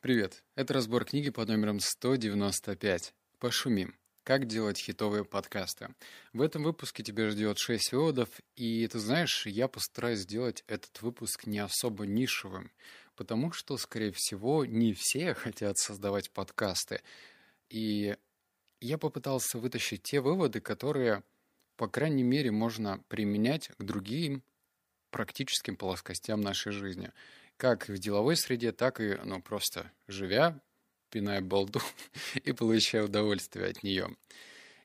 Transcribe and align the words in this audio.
Привет, 0.00 0.44
это 0.54 0.74
разбор 0.74 1.04
книги 1.04 1.28
под 1.28 1.48
номером 1.48 1.80
195. 1.80 3.14
Пошумим. 3.40 3.96
Как 4.22 4.46
делать 4.46 4.78
хитовые 4.78 5.24
подкасты. 5.24 5.88
В 6.32 6.40
этом 6.40 6.62
выпуске 6.62 7.02
тебя 7.02 7.28
ждет 7.28 7.58
6 7.58 7.90
выводов, 7.90 8.28
и 8.54 8.86
ты 8.86 9.00
знаешь, 9.00 9.44
я 9.46 9.66
постараюсь 9.66 10.20
сделать 10.20 10.62
этот 10.68 11.02
выпуск 11.02 11.46
не 11.46 11.58
особо 11.58 12.06
нишевым, 12.06 12.70
потому 13.16 13.50
что, 13.50 13.76
скорее 13.76 14.12
всего, 14.12 14.64
не 14.64 14.92
все 14.92 15.34
хотят 15.34 15.76
создавать 15.78 16.30
подкасты. 16.30 17.02
И 17.68 18.16
я 18.80 18.98
попытался 18.98 19.58
вытащить 19.58 20.04
те 20.04 20.20
выводы, 20.20 20.60
которые, 20.60 21.24
по 21.76 21.88
крайней 21.88 22.22
мере, 22.22 22.52
можно 22.52 23.02
применять 23.08 23.66
к 23.76 23.82
другим 23.82 24.44
практическим 25.10 25.74
плоскостям 25.74 26.40
нашей 26.40 26.70
жизни– 26.70 27.10
как 27.58 27.88
в 27.88 27.98
деловой 27.98 28.36
среде, 28.36 28.72
так 28.72 29.00
и, 29.00 29.18
ну, 29.24 29.42
просто 29.42 29.90
живя, 30.06 30.58
пиная 31.10 31.42
балду 31.42 31.80
и 32.34 32.52
получая 32.52 33.04
удовольствие 33.04 33.66
от 33.66 33.82
нее. 33.82 34.16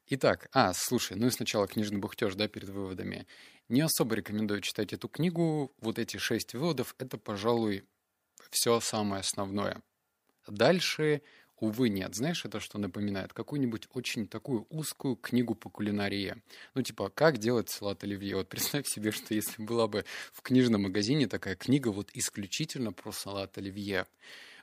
Итак, 0.08 0.50
а, 0.52 0.73
слушай, 0.73 1.16
ну 1.16 1.28
и 1.28 1.31
сначала 1.31 1.67
книжный 1.67 2.00
бухтеж, 2.00 2.36
да, 2.36 2.50
перед 2.50 2.67
выводами. 2.70 3.26
Не 3.70 3.81
особо 3.81 4.16
рекомендую 4.16 4.59
читать 4.59 4.91
эту 4.91 5.08
книгу. 5.08 5.73
Вот 5.80 5.98
эти 5.98 6.17
шесть 6.17 6.54
выводов— 6.54 6.95
это, 6.98 7.17
пожалуй, 7.17 7.86
все 8.50 8.80
самое 8.81 9.22
основное. 9.22 9.81
Дальше 10.48 11.22
Увы, 11.60 11.90
нет. 11.90 12.16
Знаешь, 12.16 12.44
это 12.46 12.60
что 12.60 12.78
напоминает? 12.78 13.32
Какую-нибудь 13.32 13.88
очень 13.94 14.28
такую 14.28 14.66
узкую 14.70 15.16
книгу 15.16 15.56
по 15.56 15.70
кулинарии. 15.70 16.36
Ну, 16.74 16.82
типа, 16.82 17.10
как 17.10 17.38
делать 17.38 17.70
салат 17.70 18.04
оливье. 18.04 18.36
Вот 18.36 18.50
представь 18.50 18.88
себе, 18.88 19.12
что 19.12 19.34
если 19.34 19.64
была 19.64 19.88
бы 19.88 20.04
в 20.34 20.42
книжном 20.42 20.84
магазине 20.84 21.28
такая 21.28 21.56
книга 21.56 21.90
вот 21.90 22.10
исключительно 22.14 22.92
про 22.92 23.12
салат 23.12 23.58
оливье. 23.58 24.08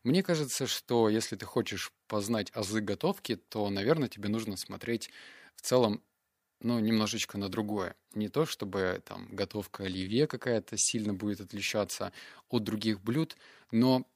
Мне 0.03 0.23
кажется, 0.23 0.67
что 0.67 1.09
если 1.09 1.37
ты 1.37 1.47
хочешь 1.47 1.93
познать 2.07 2.51
азы 2.55 2.81
готовки, 2.81 3.37
то, 3.37 3.69
наверное, 3.71 4.09
тебе 4.09 4.29
нужно 4.29 4.57
смотреть 4.57 5.11
в 5.57 5.63
целом 5.63 6.03
ну, 6.61 6.79
немножечко 6.81 7.39
на 7.39 7.49
другое. 7.49 7.95
Не 8.15 8.29
то, 8.29 8.45
чтобы 8.45 9.01
там 9.07 9.29
готовка 9.31 9.85
оливье 9.85 10.27
какая-то 10.27 10.77
сильно 10.77 11.15
будет 11.15 11.41
отличаться 11.41 12.13
от 12.49 12.65
других 12.65 13.01
блюд, 13.01 13.37
но 13.71 14.07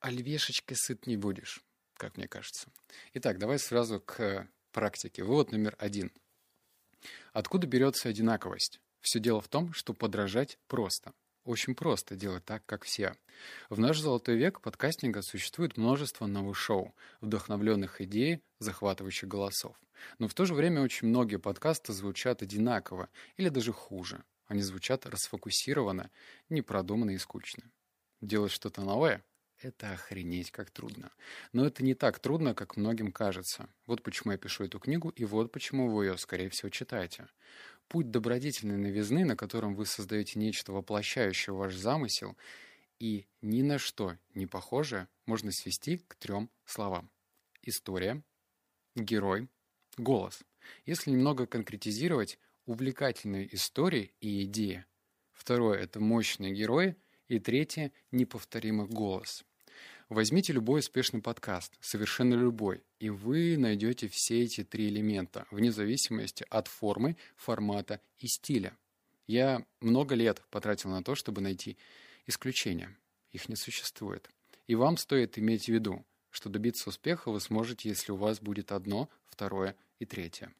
оливьешечкой 0.00 0.76
сыт 0.76 1.06
не 1.06 1.16
будешь 1.16 1.62
как 2.02 2.16
мне 2.16 2.26
кажется. 2.26 2.66
Итак, 3.14 3.38
давай 3.38 3.60
сразу 3.60 4.00
к 4.00 4.48
практике. 4.72 5.22
Вывод 5.22 5.52
номер 5.52 5.76
один. 5.78 6.10
Откуда 7.32 7.68
берется 7.68 8.08
одинаковость? 8.08 8.80
Все 9.00 9.20
дело 9.20 9.40
в 9.40 9.46
том, 9.46 9.72
что 9.72 9.94
подражать 9.94 10.58
просто. 10.66 11.12
Очень 11.44 11.76
просто 11.76 12.16
делать 12.16 12.44
так, 12.44 12.66
как 12.66 12.82
все. 12.82 13.14
В 13.70 13.78
наш 13.78 14.00
золотой 14.00 14.36
век 14.36 14.60
подкастинга 14.60 15.22
существует 15.22 15.76
множество 15.76 16.26
новых 16.26 16.56
шоу, 16.56 16.92
вдохновленных 17.20 18.00
идей, 18.00 18.42
захватывающих 18.58 19.28
голосов. 19.28 19.80
Но 20.18 20.26
в 20.26 20.34
то 20.34 20.44
же 20.44 20.54
время 20.54 20.82
очень 20.82 21.06
многие 21.06 21.38
подкасты 21.38 21.92
звучат 21.92 22.42
одинаково 22.42 23.10
или 23.36 23.48
даже 23.48 23.72
хуже. 23.72 24.24
Они 24.48 24.60
звучат 24.60 25.06
расфокусированно, 25.06 26.10
непродуманно 26.48 27.12
и 27.12 27.18
скучно. 27.18 27.62
Делать 28.20 28.50
что-то 28.50 28.80
новое 28.80 29.22
это 29.62 29.92
охренеть 29.92 30.50
как 30.50 30.70
трудно. 30.70 31.10
Но 31.52 31.66
это 31.66 31.82
не 31.84 31.94
так 31.94 32.18
трудно, 32.18 32.54
как 32.54 32.76
многим 32.76 33.12
кажется. 33.12 33.68
Вот 33.86 34.02
почему 34.02 34.32
я 34.32 34.38
пишу 34.38 34.64
эту 34.64 34.78
книгу, 34.78 35.10
и 35.10 35.24
вот 35.24 35.52
почему 35.52 35.90
вы 35.90 36.06
ее, 36.06 36.18
скорее 36.18 36.48
всего, 36.50 36.68
читаете. 36.68 37.28
Путь 37.88 38.10
добродетельной 38.10 38.76
новизны, 38.76 39.24
на 39.24 39.36
котором 39.36 39.74
вы 39.74 39.86
создаете 39.86 40.38
нечто 40.38 40.72
воплощающее 40.72 41.54
ваш 41.54 41.74
замысел, 41.74 42.36
и 42.98 43.26
ни 43.40 43.62
на 43.62 43.78
что 43.78 44.16
не 44.34 44.46
похожее, 44.46 45.08
можно 45.26 45.50
свести 45.50 45.98
к 45.98 46.14
трем 46.14 46.50
словам. 46.64 47.10
История, 47.62 48.22
герой, 48.94 49.48
голос. 49.96 50.42
Если 50.86 51.10
немного 51.10 51.46
конкретизировать, 51.46 52.38
увлекательные 52.66 53.52
истории 53.54 54.12
и 54.20 54.44
идеи. 54.44 54.84
Второе– 55.32 55.78
это 55.80 56.00
мощные 56.00 56.54
герои. 56.54 56.96
И 57.28 57.38
третье– 57.38 57.92
неповторимый 58.10 58.86
голос. 58.86 59.44
Возьмите 60.12 60.52
любой 60.52 60.80
успешный 60.80 61.22
подкаст, 61.22 61.72
совершенно 61.80 62.34
любой, 62.34 62.82
и 62.98 63.08
вы 63.08 63.56
найдете 63.56 64.08
все 64.08 64.42
эти 64.42 64.62
три 64.62 64.88
элемента, 64.88 65.46
вне 65.50 65.72
зависимости 65.72 66.44
от 66.50 66.68
формы, 66.68 67.16
формата 67.34 67.98
и 68.18 68.26
стиля. 68.26 68.76
Я 69.26 69.64
много 69.80 70.14
лет 70.14 70.42
потратил 70.50 70.90
на 70.90 71.02
то, 71.02 71.14
чтобы 71.14 71.40
найти 71.40 71.78
исключения. 72.26 72.94
Их 73.30 73.48
не 73.48 73.56
существует. 73.56 74.28
И 74.66 74.74
вам 74.74 74.98
стоит 74.98 75.38
иметь 75.38 75.64
в 75.64 75.68
виду, 75.68 76.04
что 76.28 76.50
добиться 76.50 76.90
успеха 76.90 77.30
вы 77.30 77.40
сможете, 77.40 77.88
если 77.88 78.12
у 78.12 78.16
вас 78.16 78.38
будет 78.38 78.70
одно, 78.70 79.08
второе 79.30 79.76
и 79.98 80.04
третье. 80.04 80.52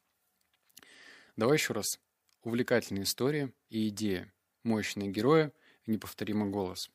Давай 1.37 1.57
еще 1.57 1.73
раз. 1.73 1.99
Увлекательные 2.41 3.03
истории 3.03 3.53
и 3.69 3.89
идеи, 3.89 4.31
мощные 4.63 5.11
герои 5.11 5.51
неповторимый 5.85 6.49
голос. 6.49 6.89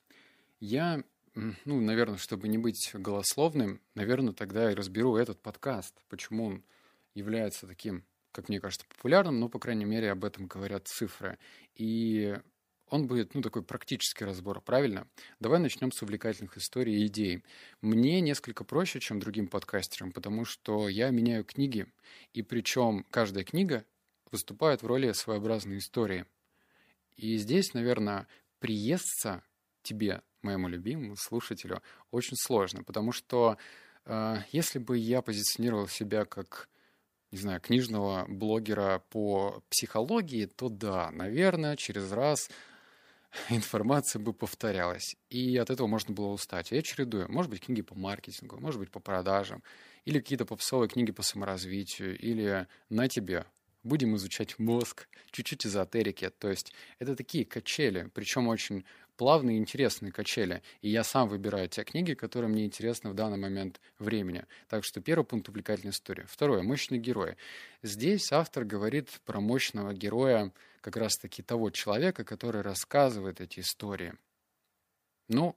Я 0.59 1.05
ну, 1.35 1.81
наверное, 1.81 2.17
чтобы 2.17 2.47
не 2.47 2.57
быть 2.57 2.91
голословным, 2.93 3.81
наверное, 3.95 4.33
тогда 4.33 4.71
и 4.71 4.75
разберу 4.75 5.17
этот 5.17 5.41
подкаст, 5.41 5.95
почему 6.09 6.45
он 6.45 6.63
является 7.13 7.67
таким, 7.67 8.05
как 8.31 8.49
мне 8.49 8.59
кажется, 8.59 8.85
популярным, 8.87 9.39
но, 9.39 9.49
по 9.49 9.59
крайней 9.59 9.85
мере, 9.85 10.11
об 10.11 10.25
этом 10.25 10.47
говорят 10.47 10.87
цифры. 10.87 11.37
И 11.75 12.37
он 12.89 13.07
будет, 13.07 13.35
ну, 13.35 13.41
такой 13.41 13.63
практический 13.63 14.25
разбор, 14.25 14.61
правильно? 14.61 15.07
Давай 15.39 15.59
начнем 15.59 15.91
с 15.91 16.01
увлекательных 16.01 16.57
историй 16.57 17.01
и 17.01 17.05
идей. 17.05 17.43
Мне 17.81 18.19
несколько 18.21 18.63
проще, 18.63 18.99
чем 18.99 19.19
другим 19.19 19.47
подкастерам, 19.47 20.11
потому 20.11 20.45
что 20.45 20.89
я 20.89 21.09
меняю 21.09 21.43
книги, 21.43 21.85
и 22.33 22.41
причем 22.41 23.05
каждая 23.11 23.43
книга 23.43 23.85
выступает 24.31 24.81
в 24.81 24.87
роли 24.87 25.11
своеобразной 25.11 25.77
истории. 25.77 26.25
И 27.15 27.37
здесь, 27.37 27.73
наверное, 27.73 28.27
приестся 28.59 29.43
тебе 29.83 30.21
моему 30.43 30.67
любимому 30.67 31.15
слушателю, 31.15 31.81
очень 32.11 32.35
сложно, 32.35 32.83
потому 32.83 33.11
что 33.11 33.57
э, 34.05 34.37
если 34.51 34.79
бы 34.79 34.97
я 34.97 35.21
позиционировал 35.21 35.87
себя 35.87 36.25
как, 36.25 36.69
не 37.31 37.37
знаю, 37.37 37.61
книжного 37.61 38.25
блогера 38.27 39.03
по 39.09 39.63
психологии, 39.69 40.45
то 40.45 40.69
да, 40.69 41.11
наверное, 41.11 41.75
через 41.75 42.11
раз 42.11 42.49
информация 43.49 44.19
бы 44.19 44.33
повторялась, 44.33 45.15
и 45.29 45.57
от 45.57 45.69
этого 45.69 45.87
можно 45.87 46.13
было 46.13 46.27
устать. 46.27 46.71
Я 46.71 46.81
чередую, 46.81 47.31
может 47.31 47.51
быть, 47.51 47.61
книги 47.61 47.81
по 47.81 47.95
маркетингу, 47.95 48.59
может 48.59 48.79
быть, 48.79 48.91
по 48.91 48.99
продажам, 48.99 49.63
или 50.05 50.19
какие-то 50.19 50.45
попсовые 50.45 50.89
книги 50.89 51.11
по 51.11 51.21
саморазвитию, 51.21 52.17
или 52.17 52.67
на 52.89 53.07
тебе, 53.07 53.45
будем 53.83 54.15
изучать 54.15 54.57
мозг, 54.59 55.07
чуть-чуть 55.31 55.65
эзотерики. 55.65 56.29
То 56.29 56.49
есть 56.49 56.73
это 56.99 57.15
такие 57.15 57.45
качели, 57.45 58.09
причем 58.13 58.47
очень 58.47 58.85
плавные 59.19 59.57
интересные 59.57 60.13
качели. 60.13 60.63
И 60.79 60.89
я 60.89 61.03
сам 61.03 61.27
выбираю 61.27 61.67
те 61.67 61.83
книги, 61.83 62.13
которые 62.13 62.49
мне 62.49 62.63
интересны 62.63 63.09
в 63.09 63.13
данный 63.13 63.37
момент 63.37 63.81
времени. 63.99 64.45
Так 64.69 64.85
что 64.85 65.01
первый 65.01 65.25
пункт— 65.25 65.49
увлекательная 65.49 65.91
история. 65.91 66.25
Второе— 66.25 66.61
мощные 66.63 67.01
герои. 67.01 67.35
Здесь 67.83 68.31
автор 68.31 68.63
говорит 68.63 69.19
про 69.25 69.41
мощного 69.41 69.93
героя 69.93 70.53
как 70.79 70.95
раз-таки 70.95 71.43
того 71.43 71.69
человека, 71.69 72.23
который 72.23 72.61
рассказывает 72.61 73.41
эти 73.41 73.59
истории. 73.59 74.13
Ну, 75.27 75.53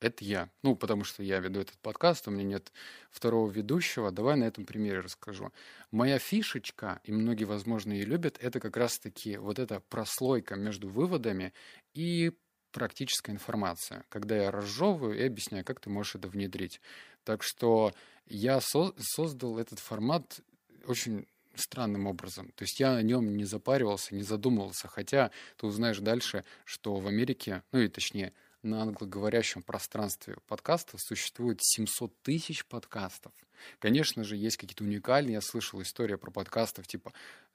это 0.00 0.24
я. 0.24 0.48
Ну, 0.62 0.74
потому 0.74 1.04
что 1.04 1.22
я 1.22 1.38
веду 1.40 1.60
этот 1.60 1.76
подкаст, 1.80 2.28
у 2.28 2.30
меня 2.30 2.44
нет 2.44 2.72
второго 3.10 3.50
ведущего. 3.50 4.10
Давай 4.10 4.36
на 4.36 4.44
этом 4.44 4.64
примере 4.64 5.00
расскажу. 5.00 5.52
Моя 5.90 6.18
фишечка, 6.18 7.02
и 7.04 7.12
многие, 7.12 7.44
возможно, 7.44 7.92
ее 7.92 8.06
любят, 8.06 8.38
это 8.40 8.58
как 8.58 8.78
раз-таки 8.78 9.36
вот 9.36 9.58
эта 9.58 9.80
прослойка 9.90 10.56
между 10.56 10.88
выводами 10.88 11.52
и 11.92 12.32
практическая 12.72 13.32
информация, 13.32 14.04
когда 14.08 14.36
я 14.36 14.50
разжевываю 14.50 15.18
и 15.18 15.22
объясняю, 15.22 15.64
как 15.64 15.80
ты 15.80 15.90
можешь 15.90 16.16
это 16.16 16.28
внедрить. 16.28 16.80
Так 17.24 17.42
что 17.42 17.92
я 18.26 18.60
со 18.60 18.92
создал 18.98 19.58
этот 19.58 19.78
формат 19.78 20.40
очень 20.86 21.26
странным 21.54 22.06
образом. 22.06 22.50
То 22.56 22.62
есть 22.64 22.80
я 22.80 22.94
о 22.94 23.02
нем 23.02 23.36
не 23.36 23.44
запаривался, 23.44 24.14
не 24.14 24.22
задумывался, 24.22 24.88
хотя 24.88 25.30
ты 25.56 25.66
узнаешь 25.66 25.98
дальше, 25.98 26.44
что 26.64 26.96
в 26.96 27.06
Америке, 27.06 27.62
ну 27.72 27.80
и 27.80 27.88
точнее, 27.88 28.32
на 28.62 28.82
англоговорящем 28.82 29.62
пространстве 29.62 30.36
подкастов 30.46 31.00
существует 31.00 31.58
700 31.60 32.22
тысяч 32.22 32.64
подкастов. 32.64 33.32
Конечно 33.78 34.24
же, 34.24 34.36
есть 34.36 34.56
какие-то 34.56 34.84
уникальные, 34.84 35.34
я 35.34 35.40
слышал 35.40 35.82
истории 35.82 36.14
про 36.14 36.30
подкастов, 36.30 36.86
типа 36.86 37.12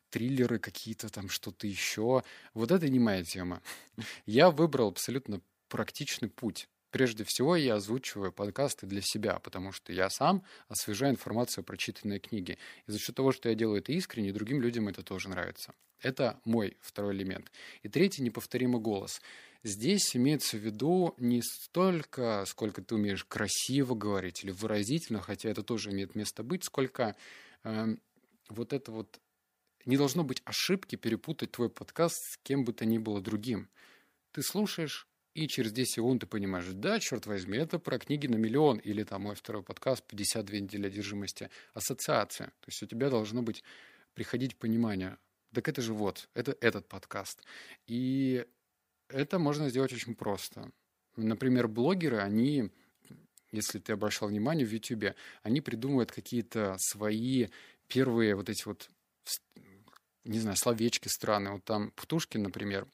триллеры 0.10 0.60
какие-то 0.60 1.10
там, 1.10 1.30
что-то 1.30 1.68
еще. 1.68 2.24
Вот 2.54 2.72
это 2.72 2.90
не 2.90 3.00
моя 3.00 3.24
тема. 3.24 3.62
Я 4.26 4.52
выбрал 4.52 4.90
абсолютно 4.90 5.42
практичный 5.68 6.30
путь. 6.30 6.70
Прежде 6.90 7.26
всего, 7.26 7.58
я 7.58 7.76
озвучиваю 7.76 8.32
подкасты 8.32 8.88
для 8.88 9.02
себя, 9.02 9.40
потому 9.40 9.74
что 9.74 9.92
я 9.92 10.10
сам 10.10 10.44
освежаю 10.70 11.12
информацию 11.12 11.62
о 11.62 11.66
прочитанной 11.66 12.20
книге. 12.20 12.58
И 12.88 12.92
за 12.92 12.98
счет 12.98 13.14
того, 13.14 13.34
что 13.34 13.50
я 13.50 13.56
делаю 13.56 13.80
это 13.82 13.92
искренне, 13.92 14.32
другим 14.32 14.62
людям 14.62 14.88
это 14.88 15.04
тоже 15.04 15.28
нравится. 15.28 15.74
Это 16.02 16.40
мой 16.46 16.78
второй 16.80 17.14
элемент. 17.14 17.52
И 17.84 17.90
третий— 17.90 18.22
неповторимый 18.24 18.80
голос. 18.80 19.22
Здесь 19.64 20.16
имеется 20.16 20.58
в 20.58 20.62
виду 20.62 21.14
не 21.18 21.42
столько, 21.42 22.46
сколько 22.48 22.82
ты 22.82 22.96
умеешь 22.96 23.26
красиво 23.26 23.96
говорить 23.96 24.44
или 24.44 24.52
выразительно, 24.52 25.22
хотя 25.22 25.50
это 25.50 25.64
тоже 25.64 25.92
имеет 25.92 26.16
место 26.16 26.44
быть, 26.44 26.64
сколько 26.64 27.16
э, 27.64 27.96
вот 28.50 28.74
это 28.74 28.92
вот... 28.92 29.20
Не 29.88 29.96
должно 29.96 30.26
быть 30.26 30.42
ошибки 30.44 30.98
перепутать 30.98 31.54
твой 31.54 31.70
подкаст 31.70 32.18
с 32.18 32.38
кем 32.44 32.66
бы 32.66 32.74
то 32.74 32.86
ни 32.86 32.98
было 32.98 33.22
другим. 33.22 33.70
Ты 34.34 34.44
слушаешь, 34.44 35.08
и 35.34 35.48
через 35.48 35.72
10 35.72 35.94
секунд 35.94 36.22
ты 36.22 36.28
понимаешь, 36.28 36.66
да, 36.74 37.00
черт 37.00 37.26
возьми, 37.26 37.58
это 37.58 37.80
про 37.80 37.98
книги 37.98 38.28
на 38.28 38.36
миллион, 38.36 38.80
или 38.80 39.04
там 39.04 39.22
мой 39.22 39.36
второй 39.36 39.64
подкаст 39.64 40.04
«52 40.12 40.60
недели 40.60 40.88
одержимости», 40.88 41.50
ассоциация. 41.74 42.48
То 42.48 42.68
есть 42.68 42.84
у 42.84 42.86
тебя 42.86 43.10
должно 43.10 43.42
быть 43.42 43.64
приходить 44.14 44.58
понимание, 44.58 45.18
так 45.54 45.70
это 45.70 45.82
же 45.82 45.94
вот, 45.94 46.28
это 46.34 46.58
этот 46.60 46.90
подкаст. 46.90 47.42
И 47.86 48.46
это 49.08 49.40
можно 49.40 49.70
сделать 49.70 49.94
очень 49.94 50.16
просто. 50.16 50.70
Например, 51.16 51.70
блогеры, 51.70 52.18
они, 52.18 52.72
если 53.54 53.80
ты 53.80 53.94
обращал 53.94 54.28
внимание 54.28 54.66
в 54.68 54.74
YouTube, 54.74 55.16
они 55.44 55.62
придумывают 55.62 56.12
какие-то 56.12 56.76
свои 56.78 57.48
первые 57.88 58.36
вот 58.36 58.50
эти 58.50 58.66
вот, 58.66 58.90
не 60.28 60.40
знаю, 60.40 60.58
словечки 60.58 61.08
странные. 61.08 61.54
Вот 61.54 61.64
там 61.64 61.92
Птушкин, 61.92 62.44
например, 62.44 62.88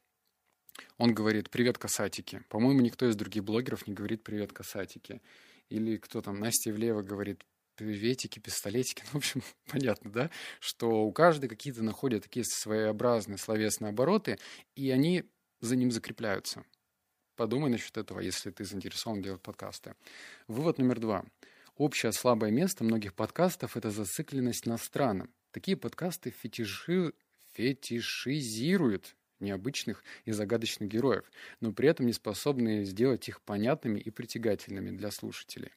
он 0.98 1.14
говорит 1.14 1.50
«Привет, 1.50 1.78
касатики». 1.78 2.44
По-моему, 2.50 2.82
никто 2.82 3.08
из 3.08 3.16
других 3.16 3.44
блогеров 3.44 3.88
не 3.88 3.94
говорит 3.94 4.24
«Привет, 4.24 4.54
касатики». 4.54 5.22
Или 5.70 5.98
кто 5.98 6.22
там, 6.22 6.40
Настя 6.40 6.70
Ивлеева 6.72 7.02
говорит 7.02 7.44
приветики, 7.76 8.40
пистолетики, 8.40 9.04
ну, 9.06 9.12
в 9.14 9.16
общем, 9.16 9.42
понятно, 9.68 10.12
да, 10.12 10.30
что 10.60 11.04
у 11.04 11.12
каждой 11.12 11.50
какие-то 11.50 11.84
находят 11.84 12.24
такие 12.24 12.46
своеобразные 12.46 13.38
словесные 13.38 13.90
обороты, 13.90 14.38
и 14.76 14.92
они 14.92 15.24
за 15.60 15.76
ним 15.76 15.92
закрепляются. 15.92 16.64
Подумай 17.36 17.72
насчет 17.72 17.98
этого, 17.98 18.20
если 18.20 18.52
ты 18.52 18.64
заинтересован 18.64 19.22
делать 19.22 19.42
подкасты. 19.42 19.96
Вывод 20.48 20.78
номер 20.78 21.00
два. 21.00 21.26
Общее 21.76 22.12
слабое 22.12 22.52
место 22.52 22.84
многих 22.84 23.16
подкастов– 23.16 23.76
это 23.78 23.90
зацикленность 23.90 24.68
на 24.68 24.78
странном. 24.78 25.34
Такие 25.52 25.76
подкасты 25.76 26.30
фетиши... 26.30 27.14
фетишизируют 27.54 29.16
необычных 29.40 30.04
и 30.26 30.32
загадочных 30.32 30.90
героев, 30.90 31.30
но 31.60 31.74
при 31.74 31.90
этом 31.90 32.06
не 32.06 32.14
способны 32.14 32.86
сделать 32.86 33.28
их 33.28 33.42
понятными 33.42 34.00
и 34.00 34.10
притягательными 34.10 34.96
для 34.96 35.12
слушателей. 35.12 35.72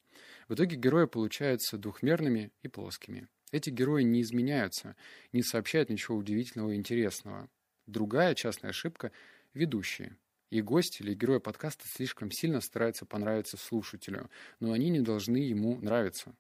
В 0.49 0.55
итоге 0.55 0.77
герои 0.77 1.07
получаются 1.07 1.77
двухмерными 1.77 2.53
и 2.63 2.69
плоскими. 2.69 3.29
Эти 3.53 3.71
герои 3.71 4.03
не 4.03 4.23
изменяются, 4.23 4.97
не 5.33 5.43
сообщают 5.43 5.91
ничего 5.91 6.17
удивительного 6.17 6.71
и 6.73 6.77
интересного. 6.77 7.49
Другая 7.87 8.35
частная 8.35 8.71
ошибка– 8.71 9.13
ведущие. 9.55 10.17
И 10.51 10.61
гости 10.63 11.03
или 11.03 11.15
герои 11.15 11.39
подкаста 11.39 11.89
слишком 11.89 12.31
сильно 12.31 12.61
стараются 12.61 13.05
понравиться 13.05 13.57
слушателю, 13.57 14.31
но 14.61 14.73
они 14.73 14.91
не 14.91 15.01
должны 15.01 15.39
ему 15.39 15.81
нравиться. 15.81 16.35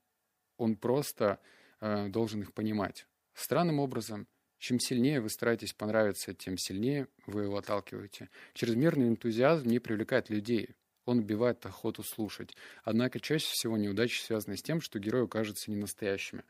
Он 0.58 0.76
просто 0.76 1.40
э, 1.80 2.08
должен 2.08 2.42
их 2.42 2.52
понимать. 2.52 3.06
Странным 3.34 3.80
образом, 3.80 4.28
чем 4.58 4.80
сильнее 4.80 5.20
вы 5.20 5.28
стараетесь 5.28 5.72
понравиться, 5.72 6.34
тем 6.34 6.56
сильнее 6.58 7.08
вы 7.26 7.44
его 7.44 7.58
отталкиваете. 7.58 8.30
Чрезмерный 8.54 9.08
энтузиазм 9.08 9.68
не 9.68 9.78
привлекает 9.78 10.30
людей 10.30 10.76
он 11.06 11.20
убивает 11.20 11.64
охоту 11.64 12.02
слушать. 12.02 12.54
Однако 12.84 13.20
чаще 13.20 13.46
всего 13.46 13.76
неудачи 13.76 14.20
связаны 14.20 14.56
с 14.56 14.62
тем, 14.62 14.80
что 14.80 14.98
герои 14.98 15.26
кажутся 15.26 15.70
ненастоящими. 15.70 16.42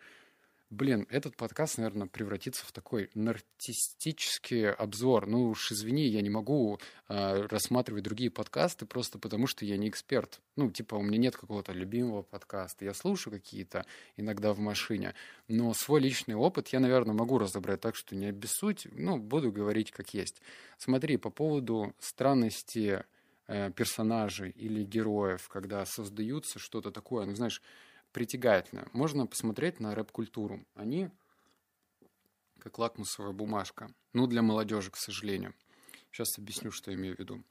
Блин, 0.70 1.06
этот 1.10 1.36
подкаст, 1.36 1.78
наверное, 1.78 2.08
превратится 2.08 2.66
в 2.66 2.72
такой 2.72 3.08
нарцистический 3.14 4.68
обзор. 4.68 5.28
Ну 5.28 5.50
уж 5.50 5.70
извини, 5.70 6.08
я 6.08 6.22
не 6.22 6.28
могу 6.28 6.80
э, 7.08 7.46
рассматривать 7.46 8.02
другие 8.02 8.32
подкасты 8.32 8.84
просто 8.84 9.20
потому, 9.20 9.46
что 9.46 9.64
я 9.64 9.76
не 9.76 9.88
эксперт. 9.88 10.40
Ну, 10.56 10.72
типа, 10.72 10.96
у 10.96 11.02
меня 11.02 11.18
нет 11.18 11.36
какого-то 11.36 11.70
любимого 11.70 12.22
подкаста. 12.22 12.84
Я 12.84 12.94
слушаю 12.94 13.32
какие-то 13.32 13.86
иногда 14.16 14.52
в 14.52 14.58
машине, 14.58 15.14
но 15.46 15.72
свой 15.72 16.00
личный 16.00 16.34
опыт 16.34 16.68
я, 16.68 16.80
наверное, 16.80 17.14
могу 17.14 17.38
разобрать 17.38 17.80
так, 17.80 17.94
что 17.94 18.16
не 18.16 18.26
обессудь, 18.26 18.88
ну, 18.90 19.18
буду 19.18 19.52
говорить 19.52 19.92
как 19.92 20.14
есть. 20.14 20.42
Смотри, 20.78 21.16
по 21.16 21.30
поводу 21.30 21.94
странности 22.00 23.04
Э, 23.48 23.70
персонажей 23.70 24.50
или 24.50 24.82
героев, 24.82 25.48
когда 25.48 25.86
создаются 25.86 26.58
что-то 26.58 26.90
такое, 26.90 27.26
ну, 27.26 27.36
знаешь, 27.36 27.62
притягательное. 28.16 28.88
Можно 28.94 29.26
посмотреть 29.26 29.78
на 29.78 29.94
рэп-культуру. 29.94 30.64
Они 30.74 31.10
как 32.58 32.78
лакмусовая 32.78 33.32
бумажка. 33.32 33.90
Ну, 34.14 34.26
для 34.26 34.40
молодежи, 34.40 34.90
к 34.90 34.96
сожалению. 34.96 35.52
Сейчас 36.10 36.38
объясню, 36.38 36.70
что 36.70 36.90
я 36.90 36.96
имею 36.96 37.14
в 37.14 37.18
виду 37.18 37.44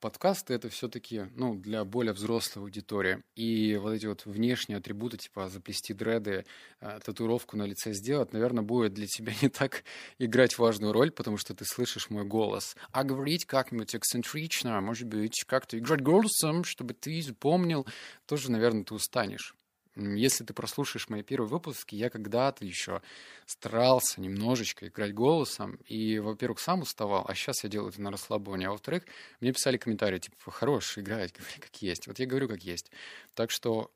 подкасты 0.00 0.54
это 0.54 0.68
все-таки, 0.68 1.26
ну, 1.36 1.54
для 1.54 1.84
более 1.84 2.12
взрослой 2.12 2.62
аудитории. 2.62 3.22
И 3.36 3.76
вот 3.76 3.92
эти 3.92 4.06
вот 4.06 4.24
внешние 4.24 4.78
атрибуты, 4.78 5.16
типа 5.18 5.48
заплести 5.48 5.94
дреды, 5.94 6.44
э, 6.80 6.98
татуировку 7.04 7.56
на 7.56 7.64
лице 7.64 7.92
сделать, 7.92 8.32
наверное, 8.32 8.64
будет 8.64 8.94
для 8.94 9.06
тебя 9.06 9.32
не 9.42 9.48
так 9.48 9.84
играть 10.18 10.58
важную 10.58 10.92
роль, 10.92 11.10
потому 11.10 11.36
что 11.36 11.54
ты 11.54 11.64
слышишь 11.64 12.10
мой 12.10 12.24
голос. 12.24 12.76
А 12.92 13.04
говорить 13.04 13.44
как-нибудь 13.44 13.94
эксцентрично, 13.94 14.80
может 14.80 15.06
быть, 15.06 15.44
как-то 15.46 15.78
играть 15.78 16.02
голосом, 16.02 16.64
чтобы 16.64 16.94
ты 16.94 17.22
запомнил, 17.22 17.86
тоже, 18.26 18.50
наверное, 18.50 18.84
ты 18.84 18.94
устанешь. 18.94 19.54
Если 19.96 20.44
ты 20.44 20.54
прослушаешь 20.54 21.08
мои 21.08 21.22
первые 21.22 21.48
выпуски, 21.48 21.96
я 21.96 22.10
когда-то 22.10 22.64
еще 22.64 23.02
старался 23.44 24.20
немножечко 24.20 24.86
играть 24.86 25.12
голосом, 25.12 25.78
и, 25.86 26.20
во-первых, 26.20 26.60
сам 26.60 26.82
уставал, 26.82 27.24
а 27.28 27.34
сейчас 27.34 27.64
я 27.64 27.70
делаю 27.70 27.90
это 27.90 28.00
на 28.00 28.12
расслабоне, 28.12 28.68
а 28.68 28.70
во-вторых, 28.70 29.04
мне 29.40 29.52
писали 29.52 29.78
комментарии, 29.78 30.20
типа, 30.20 30.50
хорош 30.50 30.96
играть, 30.96 31.32
говори 31.32 31.58
как 31.58 31.82
есть. 31.82 32.06
Вот 32.06 32.18
я 32.20 32.26
говорю 32.26 32.48
как 32.48 32.62
есть. 32.62 32.90
Так 33.34 33.50
что 33.50 33.90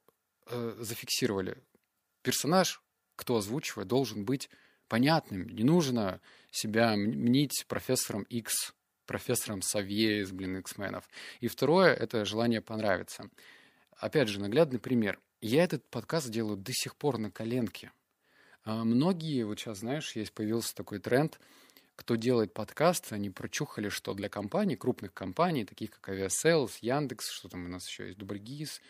э, 0.46 0.76
зафиксировали. 0.80 1.56
Персонаж, 2.22 2.82
кто 3.14 3.36
озвучивает, 3.36 3.86
должен 3.86 4.24
быть 4.24 4.50
понятным. 4.88 5.48
Не 5.48 5.62
нужно 5.62 6.20
себя 6.50 6.96
мнить 6.96 7.66
профессором 7.68 8.22
X, 8.24 8.74
профессором 9.06 9.62
Савье 9.62 10.20
из, 10.20 10.32
блин, 10.32 10.58
X-менов. 10.58 11.08
И 11.40 11.46
второе— 11.46 11.94
это 11.94 12.24
желание 12.24 12.60
понравиться. 12.60 13.28
Опять 13.96 14.28
же, 14.28 14.40
наглядный 14.40 14.80
пример. 14.80 15.20
Я 15.46 15.64
этот 15.64 15.84
подкаст 15.90 16.30
делаю 16.30 16.56
до 16.56 16.72
сих 16.72 16.96
пор 16.96 17.18
на 17.18 17.30
коленке. 17.30 17.92
А 18.64 18.82
многие, 18.82 19.42
вот 19.42 19.58
сейчас, 19.58 19.80
знаешь, 19.80 20.16
есть 20.16 20.32
появился 20.32 20.74
такой 20.74 21.00
тренд, 21.00 21.38
кто 21.96 22.14
делает 22.14 22.54
подкаст, 22.54 23.12
они 23.12 23.28
прочухали, 23.28 23.90
что 23.90 24.14
для 24.14 24.30
компаний, 24.30 24.74
крупных 24.74 25.12
компаний, 25.12 25.66
таких 25.66 25.90
как 25.90 26.08
Aviasales, 26.08 26.70
Яндекс, 26.80 27.28
что 27.28 27.50
там 27.50 27.66
у 27.66 27.68
нас 27.68 27.86
еще 27.86 28.06
есть, 28.06 28.16
Дубльгиз, 28.16 28.80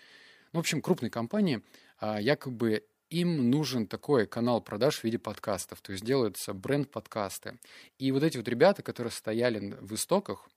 ну, 0.53 0.61
в 0.61 0.63
общем, 0.63 0.81
крупные 0.81 1.11
компании, 1.11 1.61
а, 1.99 2.21
якобы 2.21 2.87
им 3.11 3.51
нужен 3.51 3.89
такой 3.89 4.29
канал 4.29 4.61
продаж 4.61 5.01
в 5.01 5.05
виде 5.05 5.19
подкастов, 5.19 5.81
то 5.81 5.91
есть 5.91 6.05
делаются 6.05 6.55
бренд-подкасты. 6.55 7.59
И 7.99 8.13
вот 8.13 8.23
эти 8.23 8.37
вот 8.37 8.47
ребята, 8.47 8.85
которые 8.85 9.11
стояли 9.11 9.77
в 9.81 9.93
истоках, 9.93 10.49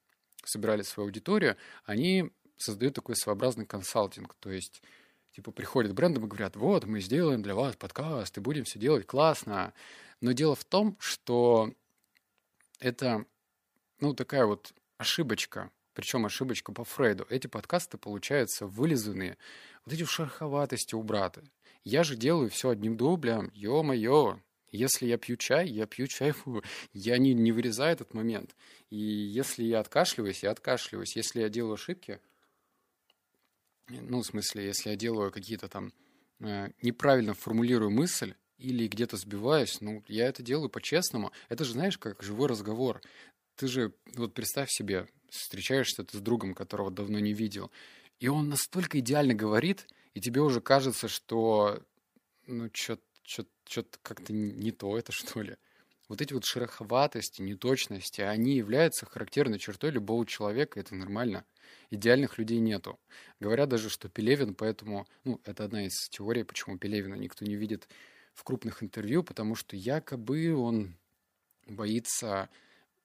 собирали 0.46 0.84
свою 0.84 1.08
аудиторию, 1.08 1.58
они 1.86 2.30
создают 2.56 2.94
такой 2.94 3.16
своеобразный 3.16 3.66
консалтинг, 3.66 4.36
то 4.36 4.52
есть 4.52 4.84
типа 5.38 5.52
приходят 5.52 5.94
брендом 5.94 6.26
и 6.26 6.28
говорят, 6.28 6.56
вот, 6.56 6.86
мы 6.86 7.00
сделаем 7.00 7.44
для 7.44 7.54
вас 7.54 7.76
подкаст 7.76 8.36
и 8.36 8.42
будем 8.42 8.64
все 8.64 8.80
делать 8.80 9.06
классно. 9.06 9.72
Но 10.20 10.32
дело 10.32 10.56
в 10.56 10.66
том, 10.66 10.98
что 11.00 11.72
это, 12.80 13.24
ну, 14.00 14.16
такая 14.16 14.48
вот 14.48 14.74
ошибочка, 14.98 15.70
причем 15.94 16.26
ошибочка 16.26 16.72
по 16.72 16.84
Фрейду. 16.84 17.28
Эти 17.30 17.46
подкасты 17.46 18.00
получаются 18.00 18.66
вылизанные, 18.66 19.38
вот 19.86 19.94
эти 19.94 20.06
шероховатости 20.06 20.96
убраты. 20.96 21.44
Я 21.84 22.04
же 22.04 22.16
делаю 22.16 22.50
все 22.50 22.70
одним 22.70 22.98
дублем, 22.98 23.52
ё-моё, 23.54 24.40
если 24.72 25.06
я 25.06 25.20
пью 25.20 25.38
чай, 25.38 25.68
я 25.68 25.86
пью 25.86 26.08
чай, 26.08 26.32
фу, 26.32 26.64
я 26.94 27.20
не, 27.20 27.36
не 27.36 27.52
вырезаю 27.52 27.94
этот 27.94 28.16
момент. 28.16 28.56
И 28.90 28.98
если 28.98 29.66
я 29.66 29.82
откашливаюсь, 29.82 30.42
я 30.42 30.50
откашливаюсь. 30.50 31.16
Если 31.16 31.42
я 31.42 31.50
делаю 31.50 31.76
ошибки, 31.76 32.22
ну, 33.90 34.22
в 34.22 34.26
смысле, 34.26 34.66
если 34.66 34.90
я 34.90 34.96
делаю 34.96 35.32
какие-то 35.32 35.68
там 35.68 35.94
э, 36.40 36.70
неправильно 36.82 37.34
формулирую 37.34 37.92
мысль 37.92 38.36
или 38.58 38.88
где-то 38.88 39.18
сбиваюсь, 39.18 39.82
ну, 39.82 40.04
я 40.08 40.28
это 40.28 40.44
делаю 40.44 40.70
по-честному. 40.70 41.32
Это 41.50 41.64
же, 41.64 41.74
знаешь, 41.74 41.98
как 41.98 42.22
живой 42.24 42.48
разговор. 42.48 43.02
Ты 43.56 43.68
же, 43.68 43.94
вот 44.16 44.34
представь 44.34 44.70
себе, 44.70 45.08
встречаешься 45.30 46.04
ты 46.04 46.18
с 46.18 46.22
другом, 46.22 46.54
которого 46.54 46.92
давно 46.92 47.20
не 47.20 47.34
видел, 47.34 47.72
и 48.20 48.28
он 48.28 48.50
настолько 48.50 49.00
идеально 49.00 49.34
говорит, 49.34 49.88
и 50.14 50.22
тебе 50.22 50.42
уже 50.42 50.62
кажется, 50.62 51.08
что, 51.08 51.84
ну, 52.48 52.70
что-то 52.74 54.00
как-то 54.02 54.34
не 54.34 54.72
то 54.72 54.98
это, 54.98 55.12
что 55.12 55.42
ли. 55.42 55.58
Вот 56.08 56.22
эти 56.22 56.34
вот 56.34 56.46
шероховатости, 56.46 57.42
неточности, 57.42 58.22
они 58.22 58.56
являются 58.56 59.06
характерной 59.06 59.60
чертой 59.60 59.92
любого 59.92 60.26
человека, 60.26 60.80
это 60.80 60.96
нормально. 60.96 61.44
Идеальных 61.90 62.38
людей 62.38 62.60
нету. 62.60 62.98
Говорят 63.40 63.70
даже, 63.70 63.90
что 63.90 64.08
Пелевин, 64.08 64.56
поэтому, 64.56 65.06
ну, 65.26 65.42
это 65.44 65.66
одна 65.66 65.86
из 65.86 66.08
теорий, 66.10 66.44
почему 66.44 66.78
Пелевина 66.78 67.16
никто 67.16 67.44
не 67.46 67.56
видит 67.56 67.90
в 68.34 68.44
крупных 68.44 68.84
интервью, 68.84 69.24
потому 69.24 69.56
что 69.56 69.76
якобы 69.76 70.56
он 70.56 70.96
боится 71.66 72.50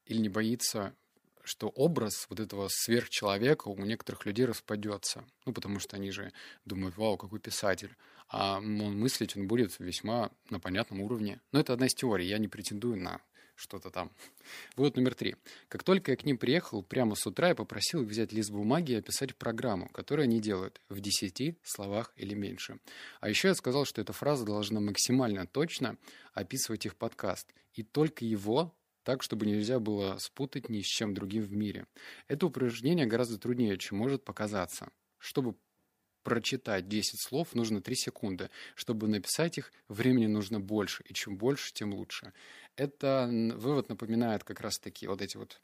или 0.07 0.19
не 0.19 0.29
боится, 0.29 0.95
что 1.43 1.69
образ 1.69 2.27
вот 2.29 2.39
этого 2.39 2.69
сверхчеловека 2.71 3.69
у 3.69 3.85
некоторых 3.85 4.27
людей 4.27 4.45
распадется. 4.45 5.25
Ну, 5.45 5.53
потому 5.53 5.81
что 5.81 5.97
они 5.97 6.11
же 6.11 6.33
думают, 6.65 6.97
вау, 6.97 7.17
какой 7.17 7.41
писатель. 7.41 7.97
А 8.33 8.57
он 8.59 8.99
мыслить 8.99 9.37
он 9.37 9.47
будет 9.47 9.79
весьма 9.79 10.31
на 10.49 10.59
понятном 10.59 11.03
уровне. 11.03 11.41
Но 11.53 11.61
это 11.61 11.75
одна 11.75 11.87
из 11.87 11.95
теорий, 11.95 12.27
я 12.27 12.39
не 12.39 12.49
претендую 12.49 12.97
на 12.97 13.21
что-то 13.57 13.91
там. 13.91 14.11
Вот 14.77 14.97
номер 14.97 15.15
три. 15.15 15.37
Как 15.69 15.85
только 15.85 16.13
я 16.13 16.17
к 16.17 16.25
ним 16.25 16.39
приехал, 16.39 16.83
прямо 16.83 17.15
с 17.15 17.27
утра 17.27 17.49
я 17.49 17.55
попросил 17.55 18.03
их 18.03 18.09
взять 18.09 18.33
лист 18.33 18.51
бумаги 18.51 18.93
и 18.93 18.97
описать 18.97 19.37
программу, 19.37 19.91
которую 19.91 20.25
они 20.25 20.41
делают 20.41 20.81
в 20.89 21.01
десяти 21.01 21.59
словах 21.63 22.15
или 22.17 22.33
меньше. 22.35 22.79
А 23.21 23.29
еще 23.29 23.49
я 23.49 23.55
сказал, 23.55 23.85
что 23.85 24.01
эта 24.01 24.15
фраза 24.15 24.47
должна 24.47 24.81
максимально 24.81 25.47
точно 25.47 25.99
описывать 26.33 26.87
их 26.87 26.97
подкаст. 26.97 27.53
И 27.75 27.83
только 27.83 28.25
его 28.25 28.75
так, 29.03 29.23
чтобы 29.23 29.45
нельзя 29.45 29.79
было 29.79 30.17
спутать 30.19 30.71
ни 30.71 30.81
с 30.81 30.87
чем 30.87 31.13
другим 31.13 31.43
в 31.43 31.53
мире. 31.53 31.87
Это 32.29 32.47
упражнение 32.47 33.05
гораздо 33.05 33.39
труднее, 33.39 33.77
чем 33.77 33.99
может 33.99 34.25
показаться. 34.25 34.89
Чтобы 35.19 35.55
прочитать 36.23 36.89
10 36.89 37.21
слов, 37.21 37.55
нужно 37.55 37.81
3 37.81 37.95
секунды. 37.95 38.51
Чтобы 38.75 39.09
написать 39.09 39.59
их, 39.59 39.73
времени 39.89 40.27
нужно 40.27 40.61
больше. 40.61 41.03
И 41.09 41.15
чем 41.15 41.37
больше, 41.37 41.73
тем 41.73 41.95
лучше. 41.95 42.33
Это 42.77 43.29
вывод 43.57 43.89
напоминает 43.89 44.45
как 44.45 44.61
раз-таки 44.61 45.07
вот 45.07 45.21
эти 45.23 45.37
вот 45.37 45.61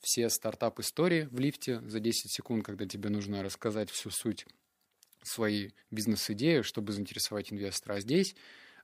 все 0.00 0.28
стартап-истории 0.30 1.28
в 1.30 1.38
лифте 1.38 1.80
за 1.80 2.00
10 2.00 2.30
секунд, 2.32 2.64
когда 2.64 2.86
тебе 2.86 3.08
нужно 3.08 3.42
рассказать 3.42 3.90
всю 3.90 4.10
суть 4.10 4.46
своей 5.22 5.74
бизнес-идеи, 5.90 6.62
чтобы 6.62 6.92
заинтересовать 6.92 7.52
инвестора. 7.52 7.94
А 7.94 8.00
здесь 8.00 8.36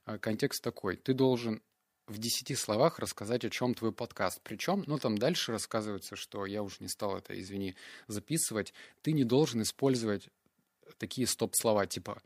э, 0.05 0.17
контекст 0.17 0.63
такой. 0.63 0.97
Ты 0.97 1.13
должен 1.13 1.61
в 2.07 2.17
10 2.17 2.57
словах 2.59 2.99
рассказать, 2.99 3.45
о 3.45 3.49
чем 3.49 3.73
твой 3.73 3.93
подкаст. 3.93 4.41
Причем, 4.43 4.83
ну, 4.87 4.97
там 4.97 5.17
дальше 5.17 5.51
рассказывается, 5.51 6.15
что 6.15 6.45
я 6.45 6.61
уже 6.61 6.77
не 6.81 6.89
стал 6.89 7.17
это, 7.17 7.39
извини, 7.39 7.75
записывать. 8.07 8.73
Ты 9.01 9.13
не 9.13 9.23
должен 9.23 9.61
использовать 9.61 10.27
такие 10.97 11.27
стоп-слова, 11.27 11.85
типа 11.85 12.21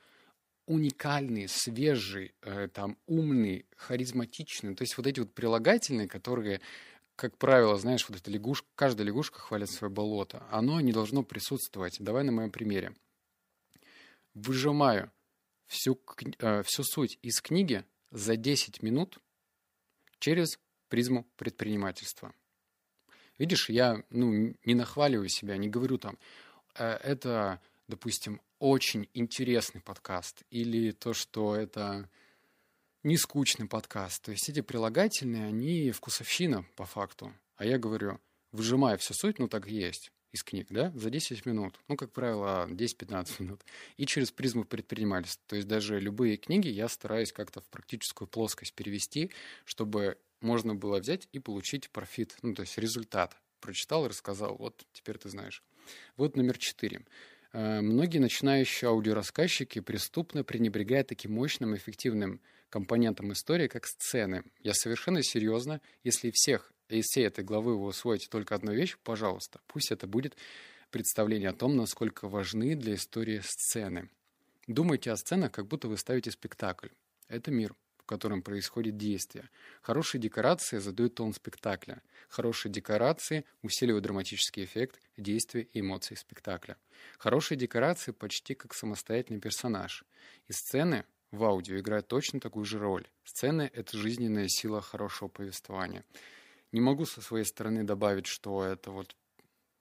уникальный, 0.68 1.48
свежий, 1.48 2.36
э, 2.42 2.68
там, 2.68 2.98
умный, 3.08 3.66
харизматичный. 3.78 4.76
То 4.76 4.84
есть 4.84 4.98
вот 4.98 5.08
эти 5.08 5.22
вот 5.22 5.34
прилагательные, 5.34 6.08
которые, 6.08 6.62
как 7.16 7.38
правило, 7.38 7.78
знаешь, 7.78 8.08
вот 8.08 8.18
эта 8.20 8.30
лягушка, 8.30 8.68
каждая 8.76 9.08
лягушка 9.08 9.40
хвалит 9.40 9.70
свое 9.70 9.92
болото. 9.92 10.44
Оно 10.52 10.82
не 10.82 10.92
должно 10.92 11.24
присутствовать. 11.24 11.98
Давай 12.00 12.24
на 12.24 12.34
моем 12.34 12.52
примере. 12.52 12.94
Выжимаю 14.34 15.12
всю, 15.68 16.00
э, 16.40 16.64
всю 16.64 16.84
суть 16.84 17.18
из 17.22 17.42
книги 17.42 17.86
за 18.12 18.36
10 18.36 18.84
минут 18.84 19.20
через 20.20 20.60
призму 20.90 21.26
предпринимательства. 21.38 22.34
Видишь, 23.38 23.70
я 23.70 24.04
ну, 24.10 24.54
не 24.66 24.76
нахваливаю 24.76 25.30
себя, 25.30 25.58
не 25.58 25.70
говорю 25.70 25.98
там, 25.98 26.18
э, 26.76 26.86
это, 27.04 27.62
допустим, 27.88 28.42
очень 28.60 29.10
интересный 29.14 29.82
подкаст, 29.82 30.44
или 30.50 30.92
то, 30.92 31.14
что 31.14 31.56
это 31.56 32.10
не 33.04 33.18
скучный 33.18 33.68
подкаст. 33.68 34.24
То 34.24 34.32
есть 34.32 34.50
эти 34.50 34.62
прилагательные, 34.62 35.46
они 35.46 35.92
вкусовщина 35.92 36.66
по 36.76 36.86
факту. 36.86 37.34
А 37.56 37.66
я 37.66 37.78
говорю, 37.78 38.20
выжимая 38.52 38.98
всю 38.98 39.14
суть, 39.14 39.40
ну 39.40 39.48
так 39.48 39.68
и 39.68 39.74
есть 39.74 40.12
из 40.32 40.44
книг, 40.44 40.68
да, 40.70 40.92
за 40.96 41.10
10 41.10 41.46
минут. 41.46 41.80
Ну, 41.88 41.96
как 41.96 42.12
правило, 42.12 42.68
10-15 42.70 43.42
минут. 43.42 43.62
И 43.96 44.06
через 44.06 44.32
призму 44.32 44.66
предпринимательства. 44.66 45.44
То 45.48 45.56
есть 45.56 45.68
даже 45.68 46.00
любые 46.00 46.38
книги 46.38 46.68
я 46.68 46.88
стараюсь 46.90 47.32
как-то 47.32 47.62
в 47.62 47.70
практическую 47.70 48.28
плоскость 48.28 48.74
перевести, 48.74 49.32
чтобы 49.66 50.18
можно 50.42 50.76
было 50.76 51.00
взять 51.00 51.28
и 51.32 51.40
получить 51.40 51.90
профит, 51.90 52.38
ну, 52.42 52.54
то 52.54 52.62
есть 52.62 52.78
результат. 52.78 53.36
Прочитал, 53.60 54.08
рассказал, 54.08 54.56
вот 54.58 54.86
теперь 54.94 55.18
ты 55.18 55.30
знаешь. 55.30 55.64
Вот 56.16 56.36
номер 56.36 56.58
четыре. 56.58 57.04
Э, 57.54 57.82
многие 57.82 58.20
начинающие 58.20 58.90
аудиорассказчики 58.90 59.80
преступно 59.80 60.44
пренебрегают 60.44 61.08
таким 61.08 61.34
мощным 61.34 61.76
эффективным 61.76 62.42
компонентом 62.70 63.32
истории, 63.32 63.68
как 63.68 63.86
сцены. 63.86 64.44
Я 64.62 64.74
совершенно 64.74 65.24
серьезно, 65.24 65.82
если 66.04 66.32
всех 66.34 66.72
из 66.90 67.06
всей 67.06 67.28
этой 67.28 67.44
главы 67.44 67.78
вы 67.78 67.86
усвоите 67.88 68.28
только 68.30 68.56
одну 68.56 68.74
вещь, 68.74 68.98
пожалуйста, 69.04 69.60
пусть 69.68 69.92
это 69.92 70.08
будет 70.08 70.38
представление 70.92 71.50
о 71.50 71.54
том, 71.54 71.76
насколько 71.76 72.28
важны 72.28 72.76
для 72.76 72.96
истории 72.96 73.42
сцены. 73.44 74.10
Думайте 74.68 75.12
о 75.12 75.18
сценах, 75.18 75.52
как 75.52 75.68
будто 75.68 75.88
вы 75.88 75.98
ставите 75.98 76.32
спектакль. 76.32 76.90
Это 77.30 77.52
мир, 77.52 77.76
котором 78.08 78.42
происходит 78.42 78.98
действие. 78.98 79.50
Хорошие 79.82 80.20
декорации 80.20 80.80
задают 80.80 81.16
тон 81.16 81.34
спектакля. 81.34 82.02
Хорошие 82.30 82.72
декорации 82.72 83.46
усиливают 83.62 84.04
драматический 84.04 84.64
эффект 84.64 85.00
действия 85.18 85.62
и 85.62 85.82
эмоций 85.82 86.18
спектакля. 86.18 86.78
Хорошие 87.20 87.58
декорации 87.58 88.12
почти 88.12 88.56
как 88.56 88.74
самостоятельный 88.74 89.40
персонаж. 89.40 90.04
И 90.48 90.54
сцены 90.54 91.06
в 91.32 91.44
аудио 91.44 91.78
играют 91.78 92.08
точно 92.08 92.40
такую 92.40 92.66
же 92.66 92.80
роль. 92.80 93.08
Сцены— 93.24 93.70
это 93.74 93.98
жизненная 93.98 94.48
сила 94.48 94.82
хорошего 94.82 95.28
повествования. 95.28 96.04
Не 96.72 96.82
могу 96.82 97.06
со 97.06 97.22
своей 97.22 97.46
стороны 97.46 97.84
добавить, 97.84 98.28
что 98.28 98.64
это 98.64 98.92
вот 98.92 99.16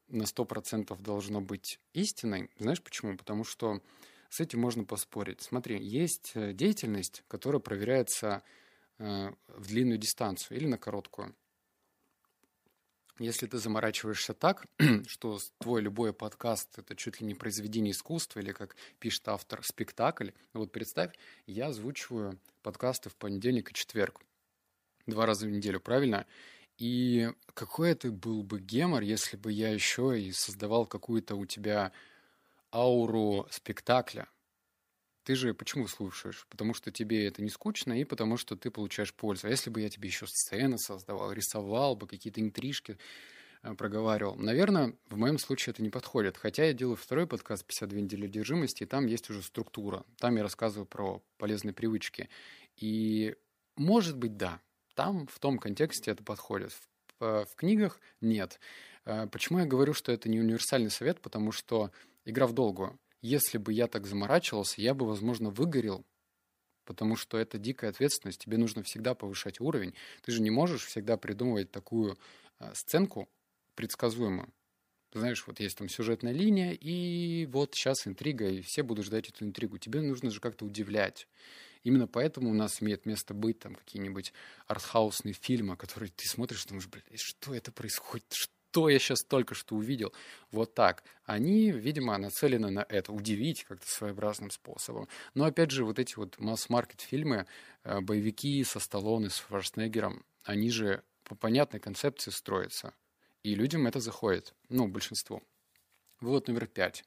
на 0.08 0.24
100% 0.24 1.00
должно 1.00 1.40
быть 1.40 1.80
истиной. 1.92 2.50
Знаешь 2.58 2.82
почему? 2.82 3.16
Потому 3.16 3.44
что 3.44 3.80
с 4.36 4.40
этим 4.40 4.60
можно 4.60 4.84
поспорить. 4.84 5.40
Смотри, 5.40 5.82
есть 5.82 6.32
э, 6.34 6.52
деятельность, 6.52 7.24
которая 7.26 7.58
проверяется 7.58 8.42
э, 8.98 9.30
в 9.48 9.66
длинную 9.66 9.96
дистанцию 9.96 10.58
или 10.58 10.66
на 10.66 10.76
короткую. 10.76 11.34
Если 13.18 13.46
ты 13.46 13.56
заморачиваешься 13.56 14.34
так, 14.34 14.66
что 15.06 15.38
твой 15.56 15.80
любой 15.80 16.12
подкаст— 16.12 16.68
это 16.78 16.94
чуть 16.94 17.22
ли 17.22 17.26
не 17.26 17.34
произведение 17.34 17.92
искусства, 17.92 18.40
или, 18.40 18.52
как 18.52 18.76
пишет 18.98 19.26
автор, 19.28 19.64
спектакль, 19.64 20.32
вот 20.52 20.70
представь, 20.70 21.14
я 21.46 21.68
озвучиваю 21.68 22.38
подкасты 22.62 23.08
в 23.08 23.16
понедельник 23.16 23.70
и 23.70 23.74
четверг. 23.74 24.20
Два 25.06 25.24
раза 25.24 25.46
в 25.46 25.50
неделю, 25.50 25.80
правильно? 25.80 26.26
И 26.76 27.30
какой 27.54 27.92
это 27.92 28.10
был 28.10 28.42
бы 28.42 28.60
гемор, 28.60 29.00
если 29.00 29.38
бы 29.38 29.50
я 29.50 29.70
еще 29.70 30.20
и 30.20 30.30
создавал 30.32 30.84
какую-то 30.84 31.36
у 31.36 31.46
тебя 31.46 31.90
ауру 32.72 33.46
спектакля. 33.50 34.28
Ты 35.24 35.34
же 35.34 35.54
почему 35.54 35.88
слушаешь? 35.88 36.46
Потому 36.50 36.72
что 36.72 36.92
тебе 36.92 37.26
это 37.26 37.42
не 37.42 37.50
скучно 37.50 38.00
и 38.00 38.04
потому 38.04 38.36
что 38.36 38.54
ты 38.54 38.70
получаешь 38.70 39.12
пользу. 39.12 39.48
А 39.48 39.50
если 39.50 39.70
бы 39.70 39.80
я 39.80 39.88
тебе 39.90 40.08
еще 40.08 40.26
сцены 40.28 40.78
создавал, 40.78 41.32
рисовал 41.32 41.96
бы, 41.96 42.06
какие-то 42.06 42.40
интрижки 42.40 42.96
э, 43.62 43.74
проговаривал, 43.74 44.36
наверное, 44.36 44.94
в 45.08 45.16
моем 45.16 45.38
случае 45.38 45.72
это 45.72 45.82
не 45.82 45.90
подходит. 45.90 46.36
Хотя 46.36 46.66
я 46.66 46.72
делаю 46.72 46.94
второй 46.94 47.26
подкаст 47.26 47.64
«52 47.68 48.02
недели 48.02 48.26
одержимости», 48.26 48.84
и 48.84 48.86
там 48.86 49.06
есть 49.06 49.28
уже 49.28 49.42
структура. 49.42 50.04
Там 50.20 50.36
я 50.36 50.44
рассказываю 50.44 50.86
про 50.86 51.20
полезные 51.38 51.72
привычки. 51.72 52.28
И, 52.76 53.34
может 53.74 54.16
быть, 54.16 54.36
да, 54.36 54.60
там 54.94 55.26
в 55.26 55.40
том 55.40 55.58
контексте 55.58 56.12
это 56.12 56.22
подходит. 56.22 56.72
В, 57.18 57.24
э, 57.24 57.44
в 57.46 57.56
книгах 57.56 58.00
нет. 58.20 58.60
Э, 59.04 59.26
почему 59.26 59.58
я 59.58 59.66
говорю, 59.66 59.92
что 59.92 60.12
это 60.12 60.28
не 60.28 60.38
универсальный 60.38 60.90
совет? 60.90 61.20
Потому 61.20 61.50
что 61.50 61.90
игра 62.26 62.46
в 62.46 62.52
долгую. 62.52 62.98
Если 63.22 63.56
бы 63.56 63.72
я 63.72 63.86
так 63.86 64.06
заморачивался, 64.06 64.82
я 64.82 64.92
бы, 64.92 65.06
возможно, 65.06 65.48
выгорел, 65.48 66.04
потому 66.84 67.16
что 67.16 67.38
это 67.38 67.58
дикая 67.58 67.88
ответственность. 67.88 68.40
Тебе 68.40 68.58
нужно 68.58 68.82
всегда 68.82 69.14
повышать 69.14 69.60
уровень. 69.60 69.94
Ты 70.22 70.32
же 70.32 70.42
не 70.42 70.50
можешь 70.50 70.84
всегда 70.84 71.16
придумывать 71.16 71.70
такую 71.70 72.18
э, 72.60 72.72
сценку 72.74 73.28
предсказуемую. 73.74 74.52
Знаешь, 75.12 75.46
вот 75.46 75.60
есть 75.60 75.78
там 75.78 75.88
сюжетная 75.88 76.32
линия, 76.32 76.72
и 76.72 77.46
вот 77.46 77.74
сейчас 77.74 78.06
интрига, 78.06 78.48
и 78.48 78.60
все 78.60 78.82
будут 78.82 79.06
ждать 79.06 79.30
эту 79.30 79.46
интригу. 79.46 79.78
Тебе 79.78 80.02
нужно 80.02 80.30
же 80.30 80.40
как-то 80.40 80.66
удивлять. 80.66 81.26
Именно 81.84 82.06
поэтому 82.06 82.50
у 82.50 82.54
нас 82.54 82.82
имеет 82.82 83.06
место 83.06 83.32
быть 83.32 83.60
там 83.60 83.76
какие-нибудь 83.76 84.32
артхаусные 84.66 85.34
фильмы, 85.34 85.76
которые 85.76 86.10
ты 86.10 86.28
смотришь 86.28 86.66
думаешь, 86.66 86.88
блин, 86.88 87.04
что 87.14 87.54
это 87.54 87.70
происходит? 87.72 88.26
Что 88.32 88.52
я 88.88 88.98
сейчас 88.98 89.22
только 89.24 89.54
что 89.54 89.74
увидел? 89.74 90.12
Вот 90.50 90.74
так. 90.74 91.02
Они, 91.24 91.70
видимо, 91.70 92.16
нацелены 92.18 92.70
на 92.70 92.86
это, 92.88 93.12
удивить 93.12 93.64
как-то 93.64 93.88
своеобразным 93.88 94.50
способом. 94.50 95.08
Но 95.34 95.44
опять 95.44 95.70
же, 95.70 95.84
вот 95.84 95.98
эти 95.98 96.16
вот 96.16 96.38
масс-маркет 96.38 97.00
фильмы, 97.00 97.46
э, 97.84 98.00
боевики 98.00 98.62
со 98.64 98.78
Сталлоне, 98.78 99.30
с 99.30 99.44
Шварценеггером, 99.46 100.24
они 100.44 100.70
же 100.70 101.02
по 101.24 101.34
понятной 101.34 101.80
концепции 101.80 102.30
строятся. 102.30 102.94
И 103.42 103.54
людям 103.54 103.86
это 103.86 104.00
заходит. 104.00 104.54
Ну, 104.68 104.88
большинству. 104.88 105.42
Вывод 106.20 106.48
номер 106.48 106.66
пять 106.66 107.04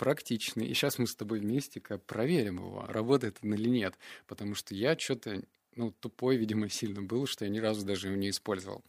практичный. 0.00 0.66
И 0.66 0.72
сейчас 0.72 0.98
мы 0.98 1.06
с 1.06 1.14
тобой 1.14 1.40
вместе 1.40 1.78
проверим 1.78 2.56
его, 2.56 2.86
работает 2.88 3.36
он 3.42 3.52
или 3.52 3.68
нет. 3.68 3.98
Потому 4.26 4.54
что 4.54 4.74
я 4.74 4.98
что-то 4.98 5.42
ну, 5.76 5.92
тупой, 6.00 6.36
видимо, 6.36 6.70
сильно 6.70 7.02
был, 7.02 7.26
что 7.26 7.44
я 7.44 7.50
ни 7.50 7.58
разу 7.58 7.84
даже 7.84 8.08
его 8.08 8.16
не 8.16 8.30
использовал. 8.30 8.82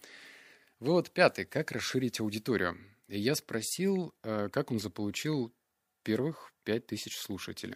Вывод 0.82 1.12
пятый. 1.12 1.46
Как 1.46 1.72
расширить 1.72 2.20
аудиторию? 2.20 2.76
И 3.08 3.20
я 3.20 3.36
спросил, 3.36 4.16
э, 4.24 4.50
как 4.52 4.72
он 4.72 4.80
заполучил 4.80 5.54
первых 6.02 6.52
пять 6.64 6.88
тысяч 6.88 7.20
слушателей. 7.20 7.76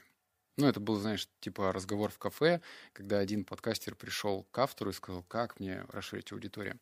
Ну, 0.58 0.66
это 0.66 0.80
был, 0.80 0.96
знаешь, 0.96 1.30
типа 1.40 1.72
разговор 1.72 2.10
в 2.10 2.18
кафе, 2.18 2.62
когда 2.94 3.20
один 3.20 3.46
подкастер 3.46 3.94
пришел 3.94 4.48
к 4.50 4.58
автору 4.58 4.90
и 4.90 4.94
сказал, 4.94 5.22
как 5.22 5.60
мне 5.60 5.86
расширить 5.90 6.32
аудиторию. 6.32 6.80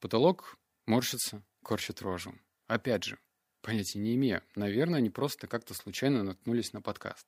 Потолок 0.00 0.58
морщится, 0.84 1.44
корчит 1.62 2.02
рожу. 2.02 2.34
Опять 2.66 3.04
же, 3.04 3.16
понятия 3.62 4.00
не 4.00 4.16
имея. 4.16 4.42
Наверное, 4.56 4.98
они 4.98 5.10
просто 5.10 5.46
как-то 5.46 5.74
случайно 5.74 6.24
наткнулись 6.24 6.72
на 6.72 6.82
подкаст. 6.82 7.24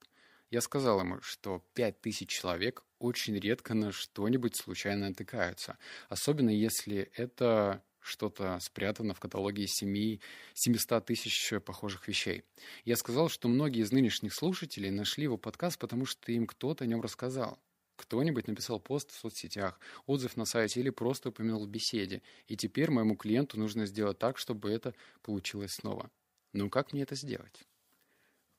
Я 0.50 0.60
сказал 0.60 0.98
ему, 0.98 1.20
что 1.20 1.64
пять 1.72 2.00
тысяч 2.00 2.30
человек 2.30 2.82
очень 2.98 3.38
редко 3.38 3.75
на 3.75 3.92
что-нибудь 3.92 4.56
случайно 4.56 5.10
натыкаются. 5.10 5.78
Особенно 6.08 6.50
если 6.50 7.12
это 7.14 7.84
что-то 8.08 8.58
спрятано 8.60 9.14
в 9.14 9.20
каталоге 9.20 9.66
7, 9.66 10.18
700 10.54 11.04
тысяч 11.04 11.52
похожих 11.64 12.08
вещей. 12.08 12.44
Я 12.84 12.96
сказал, 12.96 13.28
что 13.28 13.48
многие 13.48 13.82
из 13.82 13.92
нынешних 13.92 14.34
слушателей 14.34 14.90
нашли 14.90 15.24
его 15.24 15.36
подкаст, 15.36 15.78
потому 15.78 16.06
что 16.06 16.32
им 16.32 16.46
кто-то 16.46 16.84
о 16.84 16.86
нем 16.86 17.00
рассказал. 17.00 17.58
Кто-нибудь 17.96 18.46
написал 18.46 18.78
пост 18.78 19.10
в 19.10 19.18
соцсетях, 19.18 19.80
отзыв 20.06 20.36
на 20.36 20.44
сайте 20.44 20.80
или 20.80 20.90
просто 20.90 21.30
упомянул 21.30 21.66
в 21.66 21.68
беседе. 21.68 22.22
И 22.46 22.56
теперь 22.56 22.90
моему 22.90 23.16
клиенту 23.16 23.58
нужно 23.58 23.86
сделать 23.86 24.18
так, 24.18 24.38
чтобы 24.38 24.70
это 24.70 24.94
получилось 25.22 25.72
снова. 25.72 26.10
Ну 26.52 26.70
как 26.70 26.92
мне 26.92 27.02
это 27.02 27.16
сделать? 27.16 27.64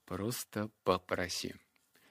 Просто 0.05 0.69
попроси. 0.83 1.55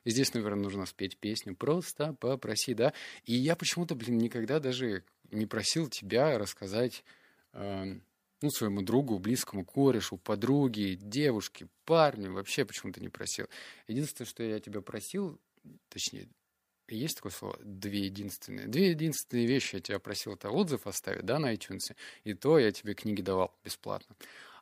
Здесь, 0.04 0.32
наверное, 0.32 0.62
нужно 0.62 0.86
спеть 0.86 1.18
песню 1.18 1.54
«Просто 1.54 2.14
попроси», 2.14 2.72
да? 2.72 2.94
И 3.24 3.34
я 3.34 3.56
почему-то, 3.56 3.94
блин, 3.94 4.16
никогда 4.16 4.58
даже 4.58 5.04
не 5.30 5.44
просил 5.44 5.88
тебя 5.88 6.38
рассказать 6.38 7.04
ну, 7.52 8.50
своему 8.50 8.82
другу, 8.82 9.18
близкому 9.18 9.64
корешу, 9.64 10.16
подруге, 10.16 10.94
девушке, 10.96 11.68
парню, 11.84 12.32
вообще 12.32 12.64
почему-то 12.64 13.00
не 13.00 13.08
просил. 13.08 13.48
Единственное, 13.88 14.28
что 14.28 14.42
я 14.42 14.60
тебя 14.60 14.80
просил, 14.80 15.40
точнее, 15.88 16.28
есть 16.88 17.16
такое 17.16 17.32
слово? 17.32 17.58
Две 17.62 18.06
единственные. 18.06 18.66
Две 18.66 18.90
единственные 18.90 19.46
вещи 19.46 19.76
я 19.76 19.80
тебя 19.80 19.98
просил, 19.98 20.34
это 20.34 20.50
отзыв 20.50 20.86
оставить, 20.86 21.24
да, 21.24 21.38
на 21.38 21.52
iTunes, 21.52 21.94
и 22.24 22.34
то 22.34 22.58
я 22.58 22.72
тебе 22.72 22.94
книги 22.94 23.20
давал 23.20 23.54
бесплатно. 23.64 24.16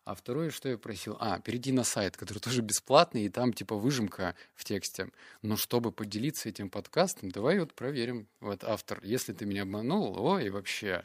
А 0.05 0.15
второе, 0.15 0.51
что 0.51 0.69
я 0.69 0.79
просил, 0.79 1.17
а, 1.19 1.41
перейди 1.41 1.73
на 1.73 1.83
сайт, 1.85 2.17
который 2.17 2.39
тоже 2.41 2.63
бесплатный, 2.63 3.25
и 3.25 3.29
там 3.29 3.53
типа 3.53 3.77
выжимка 3.77 4.35
в 4.55 4.65
тексте. 4.65 5.11
Но 5.43 5.57
чтобы 5.57 5.93
поделиться 5.93 6.49
этим 6.49 6.71
подкастом, 6.71 7.31
давай 7.31 7.59
вот 7.59 7.75
проверим. 7.75 8.29
Вот 8.41 8.65
автор, 8.65 9.01
если 9.03 9.33
ты 9.33 9.47
меня 9.47 9.63
обманул, 9.63 10.17
ой, 10.19 10.51
вообще, 10.51 11.03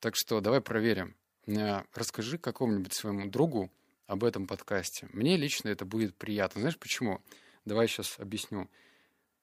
так 0.00 0.14
что 0.16 0.40
давай 0.40 0.60
проверим. 0.60 1.16
Э, 1.46 1.82
расскажи 1.94 2.38
какому-нибудь 2.38 2.94
своему 2.94 3.28
другу 3.28 3.70
об 4.06 4.24
этом 4.24 4.46
подкасте. 4.46 5.08
Мне 5.12 5.36
лично 5.36 5.68
это 5.68 5.84
будет 5.84 6.16
приятно. 6.16 6.60
Знаешь 6.60 6.78
почему? 6.78 7.20
Давай 7.64 7.88
сейчас 7.88 8.18
объясню. 8.18 8.68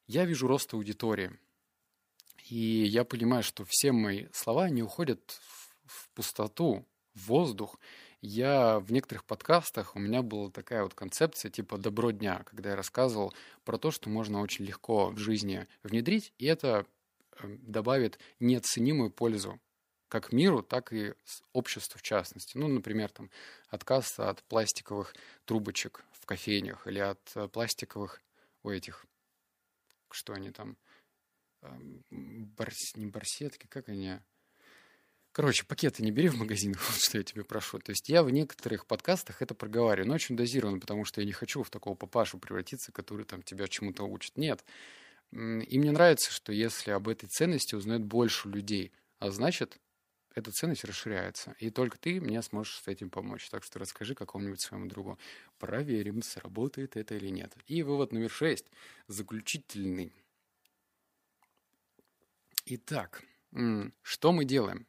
Я 0.08 0.26
вижу 0.26 0.48
рост 0.48 0.74
аудитории. 0.74 1.32
И 2.50 2.84
я 2.84 3.04
понимаю, 3.04 3.44
что 3.44 3.66
все 3.68 3.92
мои 3.92 4.28
слова 4.32 4.70
не 4.70 4.84
уходят 4.84 5.40
в 5.86 6.10
пустоту, 6.10 6.86
в 7.14 7.28
воздух. 7.28 7.80
Я 8.22 8.80
в 8.80 8.92
некоторых 8.92 9.24
подкастах, 9.24 9.96
у 9.96 10.00
меня 10.00 10.22
была 10.22 10.50
такая 10.50 10.84
вот 10.84 10.94
концепция 10.94 11.52
типа 11.52 11.78
«добро 11.78 12.12
дня», 12.12 12.44
когда 12.46 12.72
я 12.72 12.76
рассказывал 12.76 13.34
про 13.64 13.78
то, 13.78 13.92
что 13.92 14.10
можно 14.10 14.42
очень 14.42 14.66
легко 14.66 15.10
в 15.10 15.18
жизни 15.18 15.68
внедрить, 15.84 16.34
и 16.40 16.46
это 16.46 16.88
э, 17.38 17.58
добавит 17.62 18.18
неоценимую 18.40 19.12
пользу 19.12 19.60
как 20.22 20.32
миру, 20.32 20.64
так 20.64 20.94
и 20.94 21.14
обществу 21.52 22.00
в 22.00 22.02
частности. 22.02 22.58
Ну, 22.58 22.70
например, 22.70 23.12
там, 23.12 23.30
отказ 23.68 24.18
от 24.18 24.42
пластиковых 24.44 25.14
трубочек 25.44 26.06
в 26.14 26.26
кофейнях 26.26 26.88
или 26.88 27.00
от 27.00 27.20
э, 27.36 27.50
пластиковых 27.50 28.22
у 28.64 28.70
этих, 28.70 29.06
что 30.12 30.32
они 30.32 30.52
там, 30.52 30.78
барс, 32.10 32.96
не 32.96 33.08
барсетки, 33.08 33.68
как 33.68 33.90
они... 33.90 34.20
Короче, 35.34 35.66
пакеты 35.66 36.02
не 36.02 36.12
бери 36.12 36.30
в 36.30 36.38
магазинах, 36.38 36.82
вот 36.90 36.98
что 36.98 37.18
я 37.18 37.24
тебе 37.26 37.44
прошу. 37.44 37.80
То 37.80 37.92
есть 37.92 38.08
я 38.08 38.24
в 38.24 38.30
некоторых 38.30 38.86
подкастах 38.86 39.42
это 39.42 39.54
проговариваю, 39.54 40.08
но 40.08 40.16
очень 40.16 40.38
дозированно, 40.38 40.80
потому 40.80 41.04
что 41.04 41.20
я 41.20 41.28
не 41.28 41.34
хочу 41.34 41.62
в 41.62 41.70
такого 41.70 41.96
папашу 41.96 42.40
превратиться, 42.40 42.94
который 42.94 43.26
там 43.26 43.44
тебя 43.44 43.68
чему-то 43.68 44.04
учит. 44.04 44.38
Нет. 44.38 44.64
И 45.34 45.78
мне 45.78 45.92
нравится, 45.92 46.32
что 46.32 46.54
если 46.54 46.92
об 46.92 47.10
этой 47.10 47.28
ценности 47.28 47.76
узнает 47.76 48.06
больше 48.06 48.48
людей, 48.48 48.94
а 49.20 49.30
значит, 49.30 49.78
эта 50.36 50.52
ценность 50.52 50.84
расширяется. 50.84 51.56
И 51.60 51.70
только 51.70 51.98
ты 51.98 52.22
мне 52.22 52.42
сможешь 52.42 52.82
с 52.82 52.88
этим 52.88 53.10
помочь. 53.10 53.50
Так 53.50 53.64
что 53.64 53.80
расскажи 53.80 54.14
какому-нибудь 54.14 54.62
своему 54.62 54.88
другу. 54.88 55.18
Проверим, 55.58 56.22
сработает 56.22 56.98
это 56.98 57.16
или 57.16 57.30
нет. 57.30 57.56
И 57.68 57.82
вывод 57.82 58.12
номер 58.12 58.30
шесть. 58.30 58.66
Заключительный. 59.08 60.14
Итак, 62.66 63.24
что 64.02 64.32
мы 64.32 64.44
делаем? 64.44 64.86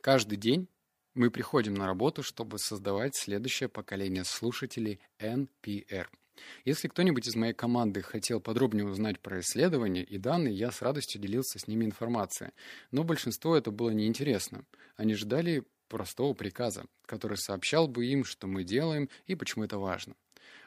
Каждый 0.00 0.36
день 0.36 0.68
мы 1.14 1.30
приходим 1.30 1.74
на 1.74 1.86
работу, 1.86 2.22
чтобы 2.22 2.58
создавать 2.58 3.16
следующее 3.16 3.68
поколение 3.68 4.24
слушателей 4.24 5.00
NPR– 5.18 6.06
если 6.64 6.88
кто-нибудь 6.88 7.26
из 7.26 7.36
моей 7.36 7.54
команды 7.54 8.02
хотел 8.02 8.40
подробнее 8.40 8.86
узнать 8.86 9.20
про 9.20 9.40
исследования 9.40 10.02
и 10.02 10.18
данные, 10.18 10.54
я 10.54 10.70
с 10.70 10.82
радостью 10.82 11.20
делился 11.20 11.58
с 11.58 11.66
ними 11.66 11.84
информацией. 11.84 12.50
Но 12.90 13.04
большинство 13.04 13.56
это 13.56 13.70
было 13.70 13.90
неинтересно. 13.90 14.64
Они 14.96 15.14
ждали 15.14 15.64
простого 15.88 16.34
приказа, 16.34 16.84
который 17.06 17.38
сообщал 17.38 17.88
бы 17.88 18.06
им, 18.06 18.24
что 18.24 18.46
мы 18.46 18.64
делаем 18.64 19.08
и 19.26 19.34
почему 19.34 19.64
это 19.64 19.78
важно. 19.78 20.14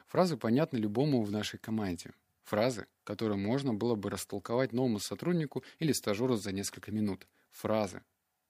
Фразы 0.08 0.36
понятны 0.36 0.76
любому 0.76 1.22
в 1.22 1.30
нашей 1.30 1.58
команде. 1.58 2.12
Фразы, 2.44 2.86
которые 3.04 3.38
можно 3.38 3.72
было 3.72 3.94
бы 3.94 4.10
растолковать 4.10 4.72
новому 4.72 4.98
сотруднику 4.98 5.64
или 5.78 5.92
стажеру 5.92 6.36
за 6.36 6.52
несколько 6.52 6.90
минут. 6.90 7.26
Фразы, 7.50 8.02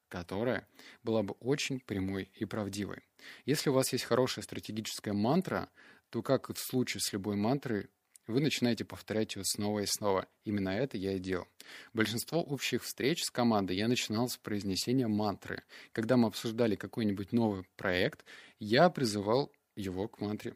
которая 0.08 0.66
была 1.02 1.22
бы 1.22 1.34
очень 1.40 1.80
прямой 1.80 2.30
и 2.34 2.44
правдивой. 2.44 3.02
Если 3.44 3.70
у 3.70 3.74
вас 3.74 3.92
есть 3.92 4.04
хорошая 4.04 4.42
стратегическая 4.42 5.12
мантра, 5.12 5.68
то, 6.12 6.22
как 6.22 6.50
и 6.50 6.52
в 6.52 6.58
случае 6.58 7.00
с 7.00 7.10
любой 7.14 7.36
мантрой, 7.36 7.88
вы 8.26 8.40
начинаете 8.40 8.84
повторять 8.84 9.34
ее 9.34 9.44
снова 9.46 9.80
и 9.80 9.86
снова. 9.86 10.28
Именно 10.44 10.68
это 10.68 10.98
я 10.98 11.14
и 11.14 11.18
делал. 11.18 11.48
Большинство 11.94 12.42
общих 12.42 12.84
встреч 12.84 13.24
с 13.24 13.30
командой 13.30 13.76
я 13.76 13.88
начинал 13.88 14.28
с 14.28 14.36
произнесения 14.36 15.08
мантры. 15.08 15.62
Когда 15.92 16.18
мы 16.18 16.28
обсуждали 16.28 16.76
какой-нибудь 16.76 17.32
новый 17.32 17.64
проект, 17.76 18.26
я 18.60 18.90
призывал 18.90 19.50
его 19.74 20.06
к 20.06 20.20
мантре. 20.20 20.54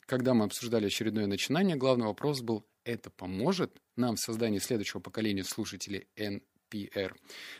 Когда 0.00 0.34
мы 0.34 0.44
обсуждали 0.44 0.86
очередное 0.86 1.26
начинание, 1.26 1.76
главный 1.76 2.06
вопрос 2.06 2.40
был 2.42 2.66
«Это 2.82 3.08
поможет 3.08 3.80
нам 3.94 4.16
в 4.16 4.20
создании 4.20 4.58
следующего 4.58 5.00
поколения 5.00 5.44
слушателей 5.44 6.08
NPR?» 6.16 7.14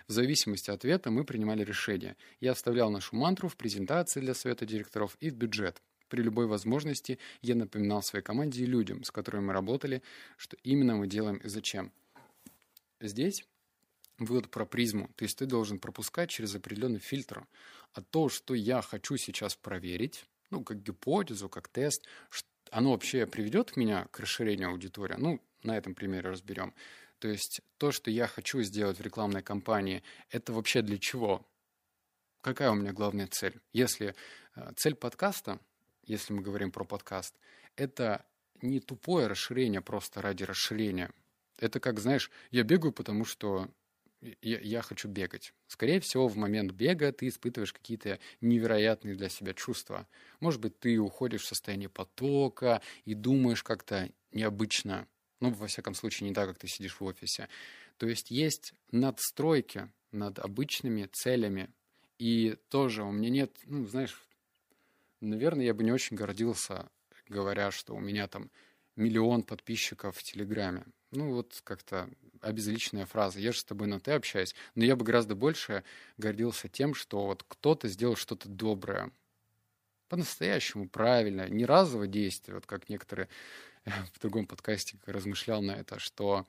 В 0.09 0.13
зависимости 0.13 0.71
от 0.71 0.79
ответа 0.79 1.13
мы 1.13 1.25
принимали 1.25 1.63
решение. 1.63 2.17
Я 2.41 2.55
вставлял 2.55 2.91
нашу 2.91 3.15
мантру 3.15 3.49
в 3.49 3.57
презентации 3.57 4.21
для 4.21 4.35
совета 4.35 4.67
директоров 4.67 5.17
и 5.21 5.31
в 5.31 5.37
бюджет. 5.37 5.81
При 6.09 6.23
любой 6.23 6.47
возможности 6.47 7.19
я 7.42 7.55
напоминал 7.55 8.03
своей 8.03 8.25
команде 8.25 8.62
и 8.62 8.66
людям, 8.66 9.05
с 9.05 9.11
которыми 9.11 9.47
мы 9.47 9.53
работали, 9.53 10.03
что 10.37 10.57
именно 10.62 10.97
мы 10.97 11.07
делаем 11.07 11.38
и 11.38 11.49
зачем. 11.49 11.92
Здесь 13.01 13.45
вывод 14.19 14.51
про 14.51 14.64
призму. 14.64 15.11
То 15.16 15.25
есть 15.25 15.38
ты 15.38 15.47
должен 15.47 15.79
пропускать 15.79 16.31
через 16.31 16.55
определенный 16.55 17.01
фильтр. 17.01 17.47
А 17.92 18.03
то, 18.03 18.29
что 18.29 18.55
я 18.55 18.83
хочу 18.83 19.16
сейчас 19.16 19.57
проверить, 19.57 20.25
ну, 20.51 20.62
как 20.62 20.83
гипотезу, 20.83 21.49
как 21.49 21.69
тест, 21.69 22.07
оно 22.71 22.92
вообще 22.92 23.27
приведет 23.27 23.77
меня 23.77 24.07
к 24.11 24.21
расширению 24.21 24.71
аудитории? 24.71 25.16
Ну, 25.19 25.40
на 25.62 25.77
этом 25.77 25.95
примере 25.95 26.31
разберем. 26.31 26.75
То 27.19 27.29
есть 27.29 27.62
то, 27.79 27.92
что 27.92 28.11
я 28.11 28.27
хочу 28.27 28.62
сделать 28.62 28.99
в 28.99 29.03
рекламной 29.03 29.42
кампании, 29.42 30.03
это 30.31 30.53
вообще 30.53 30.83
для 30.83 30.99
чего? 30.99 31.47
Какая 32.42 32.71
у 32.71 32.75
меня 32.75 32.92
главная 32.92 33.27
цель? 33.27 33.61
Если 33.73 34.14
э, 34.55 34.73
цель 34.77 34.95
подкаста 34.95 35.59
если 36.07 36.33
мы 36.33 36.42
говорим 36.42 36.71
про 36.71 36.85
подкаст, 36.85 37.35
это 37.77 38.25
не 38.62 38.81
тупое 38.81 39.27
расширение 39.27 39.81
просто 39.81 40.23
ради 40.23 40.45
расширения. 40.45 41.11
Это 41.59 41.81
как, 41.81 42.01
знаешь, 42.01 42.31
я 42.51 42.62
бегаю, 42.62 42.92
потому 42.92 43.25
что 43.25 43.69
я, 44.42 44.59
я 44.61 44.83
хочу 44.83 45.09
бегать. 45.09 45.53
Скорее 45.69 46.01
всего, 46.01 46.29
в 46.29 46.37
момент 46.37 46.73
бега 46.73 47.12
ты 47.12 47.29
испытываешь 47.29 47.73
какие-то 47.73 48.19
невероятные 48.40 49.14
для 49.14 49.29
себя 49.29 49.55
чувства. 49.55 50.07
Может 50.40 50.61
быть, 50.61 50.79
ты 50.79 50.99
уходишь 50.99 51.42
в 51.42 51.49
состояние 51.49 51.88
потока 51.88 52.81
и 53.05 53.14
думаешь 53.14 53.62
как-то 53.62 54.11
необычно. 54.33 55.07
Ну, 55.40 55.51
во 55.51 55.66
всяком 55.66 55.95
случае, 55.95 56.29
не 56.29 56.35
так, 56.35 56.49
как 56.49 56.59
ты 56.59 56.66
сидишь 56.66 56.99
в 56.99 57.05
офисе. 57.05 57.49
То 57.99 58.07
есть 58.07 58.31
есть 58.31 58.75
надстройки 58.90 59.90
над 60.12 60.38
обычными 60.38 61.09
целями. 61.12 61.71
И 62.19 62.57
тоже 62.71 63.03
у 63.03 63.12
меня 63.12 63.29
нет, 63.29 63.53
ну, 63.64 63.87
знаешь, 63.87 64.19
Наверное, 65.21 65.65
я 65.65 65.75
бы 65.75 65.85
не 65.85 65.93
очень 65.93 66.17
гордился, 66.17 66.89
говоря, 67.29 67.71
что 67.71 67.95
у 67.95 68.01
меня 68.01 68.29
там 68.29 68.51
миллион 68.97 69.43
подписчиков 69.43 70.17
в 70.17 70.23
Телеграме. 70.23 70.85
Ну 71.11 71.33
вот 71.33 71.61
как-то 71.65 72.09
обезличенная 72.41 73.07
фраза. 73.07 73.41
Я 73.41 73.53
же 73.53 73.61
с 73.61 73.65
тобой 73.65 73.87
на 73.89 74.01
«ты» 74.01 74.13
общаюсь. 74.13 74.55
Но 74.75 74.85
я 74.85 74.97
бы 74.97 75.05
гораздо 75.05 75.35
больше 75.35 75.85
гордился 76.17 76.69
тем, 76.69 76.95
что 76.95 77.27
вот 77.27 77.45
кто-то 77.47 77.89
сделал 77.89 78.17
что-то 78.17 78.49
доброе. 78.49 79.11
По-настоящему 80.09 80.89
правильно. 80.89 81.49
Не 81.49 81.65
разовое 81.65 82.07
действие, 82.07 82.55
вот 82.55 82.67
как 82.67 82.89
некоторые 82.89 83.29
в 83.85 84.21
другом 84.21 84.47
подкасте 84.47 84.99
размышлял 85.07 85.63
на 85.63 85.73
это, 85.73 85.99
что 85.99 86.47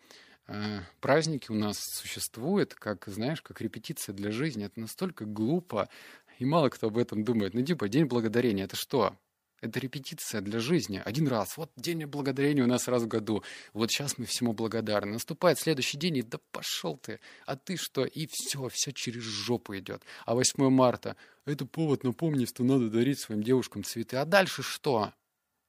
э, 0.47 0.79
праздники 1.01 1.51
у 1.51 1.55
нас 1.55 1.79
существуют, 1.79 2.73
как, 2.73 3.05
знаешь, 3.07 3.41
как 3.41 3.61
репетиция 3.61 4.13
для 4.13 4.31
жизни. 4.31 4.65
Это 4.65 4.79
настолько 4.79 5.25
глупо, 5.25 5.89
и 6.37 6.45
мало 6.45 6.69
кто 6.69 6.87
об 6.87 6.97
этом 6.97 7.23
думает. 7.23 7.53
Ну, 7.53 7.63
типа, 7.63 7.89
День 7.89 8.05
Благодарения— 8.05 8.63
это 8.65 8.75
что? 8.75 9.17
Это 9.59 9.79
репетиция 9.79 10.41
для 10.41 10.59
жизни. 10.59 11.01
Один 11.03 11.27
раз. 11.27 11.57
Вот 11.57 11.71
день 11.75 12.05
благодарения 12.05 12.63
у 12.63 12.67
нас 12.67 12.87
раз 12.87 13.03
в 13.03 13.07
году. 13.07 13.43
Вот 13.73 13.89
сейчас 13.89 14.19
мы 14.19 14.25
всему 14.25 14.53
благодарны. 14.53 15.13
Наступает 15.13 15.57
следующий 15.57 15.97
день, 15.97 16.17
и 16.17 16.21
да 16.21 16.37
пошел 16.51 16.95
ты. 16.95 17.19
А 17.47 17.55
ты 17.55 17.75
что? 17.75 18.05
И 18.05 18.27
все, 18.31 18.69
все 18.69 18.91
через 18.91 19.23
жопу 19.23 19.75
идет. 19.75 20.03
А 20.25 20.35
8 20.35 20.69
марта— 20.69 21.15
это 21.45 21.65
повод 21.65 22.03
напомнить, 22.03 22.49
что 22.49 22.63
надо 22.63 22.89
дарить 22.89 23.19
своим 23.19 23.41
девушкам 23.41 23.83
цветы. 23.83 24.17
А 24.17 24.25
дальше 24.25 24.61
что? 24.61 25.11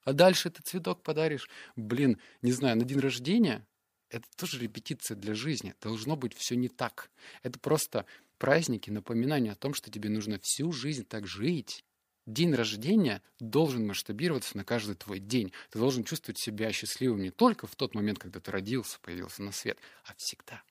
А 0.04 0.12
дальше 0.12 0.50
ты 0.50 0.62
цветок 0.62 1.02
подаришь. 1.02 1.48
Блин, 1.74 2.18
не 2.42 2.52
знаю, 2.52 2.76
на 2.76 2.84
день 2.84 3.00
рождения 3.00 3.66
это 4.10 4.24
тоже 4.36 4.58
репетиция 4.58 5.16
для 5.16 5.34
жизни. 5.34 5.74
Должно 5.80 6.16
быть 6.16 6.34
все 6.34 6.56
не 6.56 6.68
так. 6.68 7.10
Это 7.42 7.58
просто 7.58 8.04
праздники, 8.38 8.90
напоминание 8.90 9.52
о 9.52 9.56
том, 9.56 9.74
что 9.74 9.90
тебе 9.90 10.08
нужно 10.08 10.38
всю 10.42 10.72
жизнь 10.72 11.04
так 11.04 11.26
жить. 11.26 11.84
День 12.26 12.54
рождения 12.54 13.22
должен 13.40 13.86
масштабироваться 13.86 14.56
на 14.56 14.64
каждый 14.64 14.94
твой 14.94 15.18
день. 15.18 15.52
Ты 15.70 15.78
должен 15.78 16.04
чувствовать 16.04 16.38
себя 16.38 16.72
счастливым 16.72 17.22
не 17.22 17.30
только 17.30 17.66
в 17.66 17.74
тот 17.74 17.94
момент, 17.94 18.18
когда 18.18 18.40
ты 18.40 18.50
родился, 18.50 18.98
появился 19.00 19.42
на 19.42 19.52
свет, 19.52 19.78
а 20.04 20.14
всегда. 20.16 20.62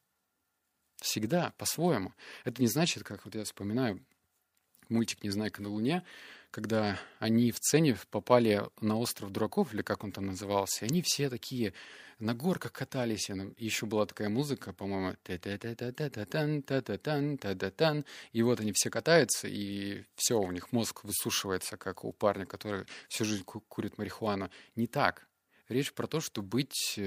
Всегда, 0.98 1.54
по-своему. 1.58 2.14
Это 2.44 2.62
не 2.62 2.68
значит, 2.68 3.04
как 3.04 3.26
вот 3.26 3.36
я 3.36 3.44
вспоминаю 3.44 4.04
мультик 4.90 5.24
«Незнайка 5.24 5.62
на 5.62 5.70
Луне», 5.70 6.04
когда 6.52 7.00
они 7.20 7.52
в 7.52 7.58
сцене 7.58 7.98
попали 8.10 8.64
на 8.82 8.98
остров 8.98 9.32
дураков, 9.32 9.74
или 9.74 9.82
как 9.82 10.04
он 10.04 10.12
там 10.12 10.28
назывался, 10.28 10.86
они 10.86 11.02
все 11.02 11.30
такие 11.30 11.74
на 12.20 12.34
горках 12.34 12.72
катались. 12.72 13.30
И 13.30 13.66
еще 13.66 13.86
была 13.86 14.06
такая 14.06 14.30
музыка, 14.30 14.74
по-моему, 14.74 15.16
и 18.32 18.42
вот 18.42 18.60
они 18.60 18.72
все 18.74 18.90
катаются, 18.90 19.48
и 19.48 20.04
все, 20.16 20.40
у 20.40 20.52
них 20.52 20.72
мозг 20.72 21.04
высушивается, 21.04 21.78
как 21.78 22.04
у 22.04 22.12
парня, 22.12 22.46
который 22.46 22.86
всю 23.08 23.26
жизнь 23.26 23.44
курит 23.44 23.98
марихуану. 23.98 24.50
Не 24.76 24.88
так. 24.88 25.28
Речь 25.70 25.94
про 25.94 26.08
то, 26.08 26.22
что 26.22 26.42
быть 26.42 27.00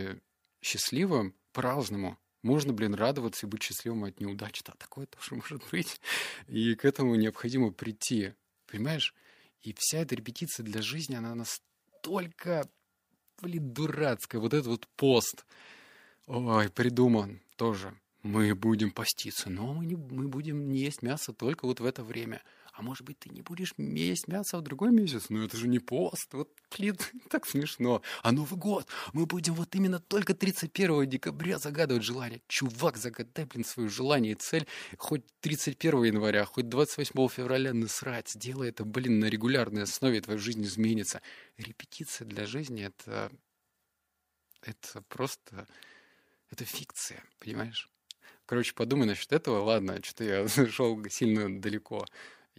счастливым 0.60 1.34
по-разному. 1.52 2.18
Можно, 2.42 2.72
блин, 2.72 2.94
радоваться 2.94 3.46
и 3.46 3.48
быть 3.48 3.62
счастливым 3.62 4.04
от 4.04 4.20
неудач. 4.20 4.62
Да, 4.64 4.72
такое 4.78 5.06
тоже 5.06 5.34
может 5.34 5.62
быть. 5.70 6.00
И 6.46 6.74
к 6.74 6.84
этому 6.84 7.14
необходимо 7.14 7.72
прийти. 7.72 8.34
Понимаешь? 8.66 9.14
И 9.62 9.74
вся 9.76 9.98
эта 9.98 10.14
репетиция 10.14 10.64
для 10.64 10.80
жизни, 10.80 11.14
она 11.14 11.34
настолько, 11.34 12.66
блин, 13.42 13.72
дурацкая. 13.72 14.40
Вот 14.40 14.54
этот 14.54 14.66
вот 14.68 14.88
пост. 14.96 15.44
Ой, 16.26 16.70
придуман 16.70 17.42
тоже. 17.56 17.94
Мы 18.22 18.54
будем 18.54 18.90
поститься, 18.90 19.48
но 19.48 19.72
мы, 19.72 19.86
не, 19.86 19.96
мы 19.96 20.28
будем 20.28 20.68
не 20.68 20.80
есть 20.80 21.02
мясо 21.02 21.32
только 21.32 21.64
вот 21.64 21.80
в 21.80 21.84
это 21.84 22.04
время. 22.04 22.42
А 22.80 22.82
может 22.82 23.04
быть, 23.04 23.18
ты 23.18 23.28
не 23.28 23.42
будешь 23.42 23.74
есть 23.76 24.26
мясо 24.26 24.56
в 24.56 24.62
другой 24.62 24.90
месяц? 24.90 25.26
Ну 25.28 25.44
это 25.44 25.54
же 25.54 25.68
не 25.68 25.80
пост. 25.80 26.32
Вот, 26.32 26.48
блин, 26.74 26.96
так 27.28 27.46
смешно. 27.46 28.00
А 28.22 28.32
Новый 28.32 28.58
год 28.58 28.88
мы 29.12 29.26
будем 29.26 29.52
вот 29.52 29.74
именно 29.74 29.98
только 29.98 30.32
31 30.32 31.06
декабря 31.06 31.58
загадывать 31.58 32.02
желание. 32.02 32.40
Чувак, 32.48 32.96
загадай, 32.96 33.44
блин, 33.44 33.66
свое 33.66 33.90
желание 33.90 34.32
и 34.32 34.34
цель 34.34 34.66
хоть 34.96 35.26
31 35.42 36.04
января, 36.04 36.46
хоть 36.46 36.70
28 36.70 37.28
февраля 37.28 37.74
насрать. 37.74 38.30
Сделай 38.30 38.70
это, 38.70 38.86
блин, 38.86 39.18
на 39.18 39.26
регулярной 39.26 39.82
основе, 39.82 40.22
твоя 40.22 40.38
жизнь 40.38 40.62
изменится. 40.62 41.20
Репетиция 41.58 42.26
для 42.26 42.46
жизни— 42.46 42.84
это... 42.86 43.30
Это 44.62 45.02
просто... 45.02 45.68
Это 46.50 46.64
фикция, 46.64 47.22
понимаешь? 47.40 47.90
Короче, 48.46 48.72
подумай 48.72 49.06
насчет 49.06 49.32
этого. 49.32 49.62
Ладно, 49.64 50.02
что-то 50.02 50.24
я 50.24 50.46
зашел 50.48 50.98
сильно 51.10 51.60
далеко 51.60 52.06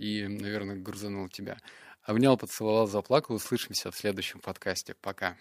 и, 0.01 0.27
наверное, 0.27 0.75
грузанул 0.75 1.29
тебя. 1.29 1.57
Обнял, 2.01 2.35
поцеловал, 2.35 2.87
заплакал. 2.87 3.35
Услышимся 3.35 3.91
в 3.91 3.95
следующем 3.95 4.39
подкасте. 4.39 4.95
Пока. 4.99 5.37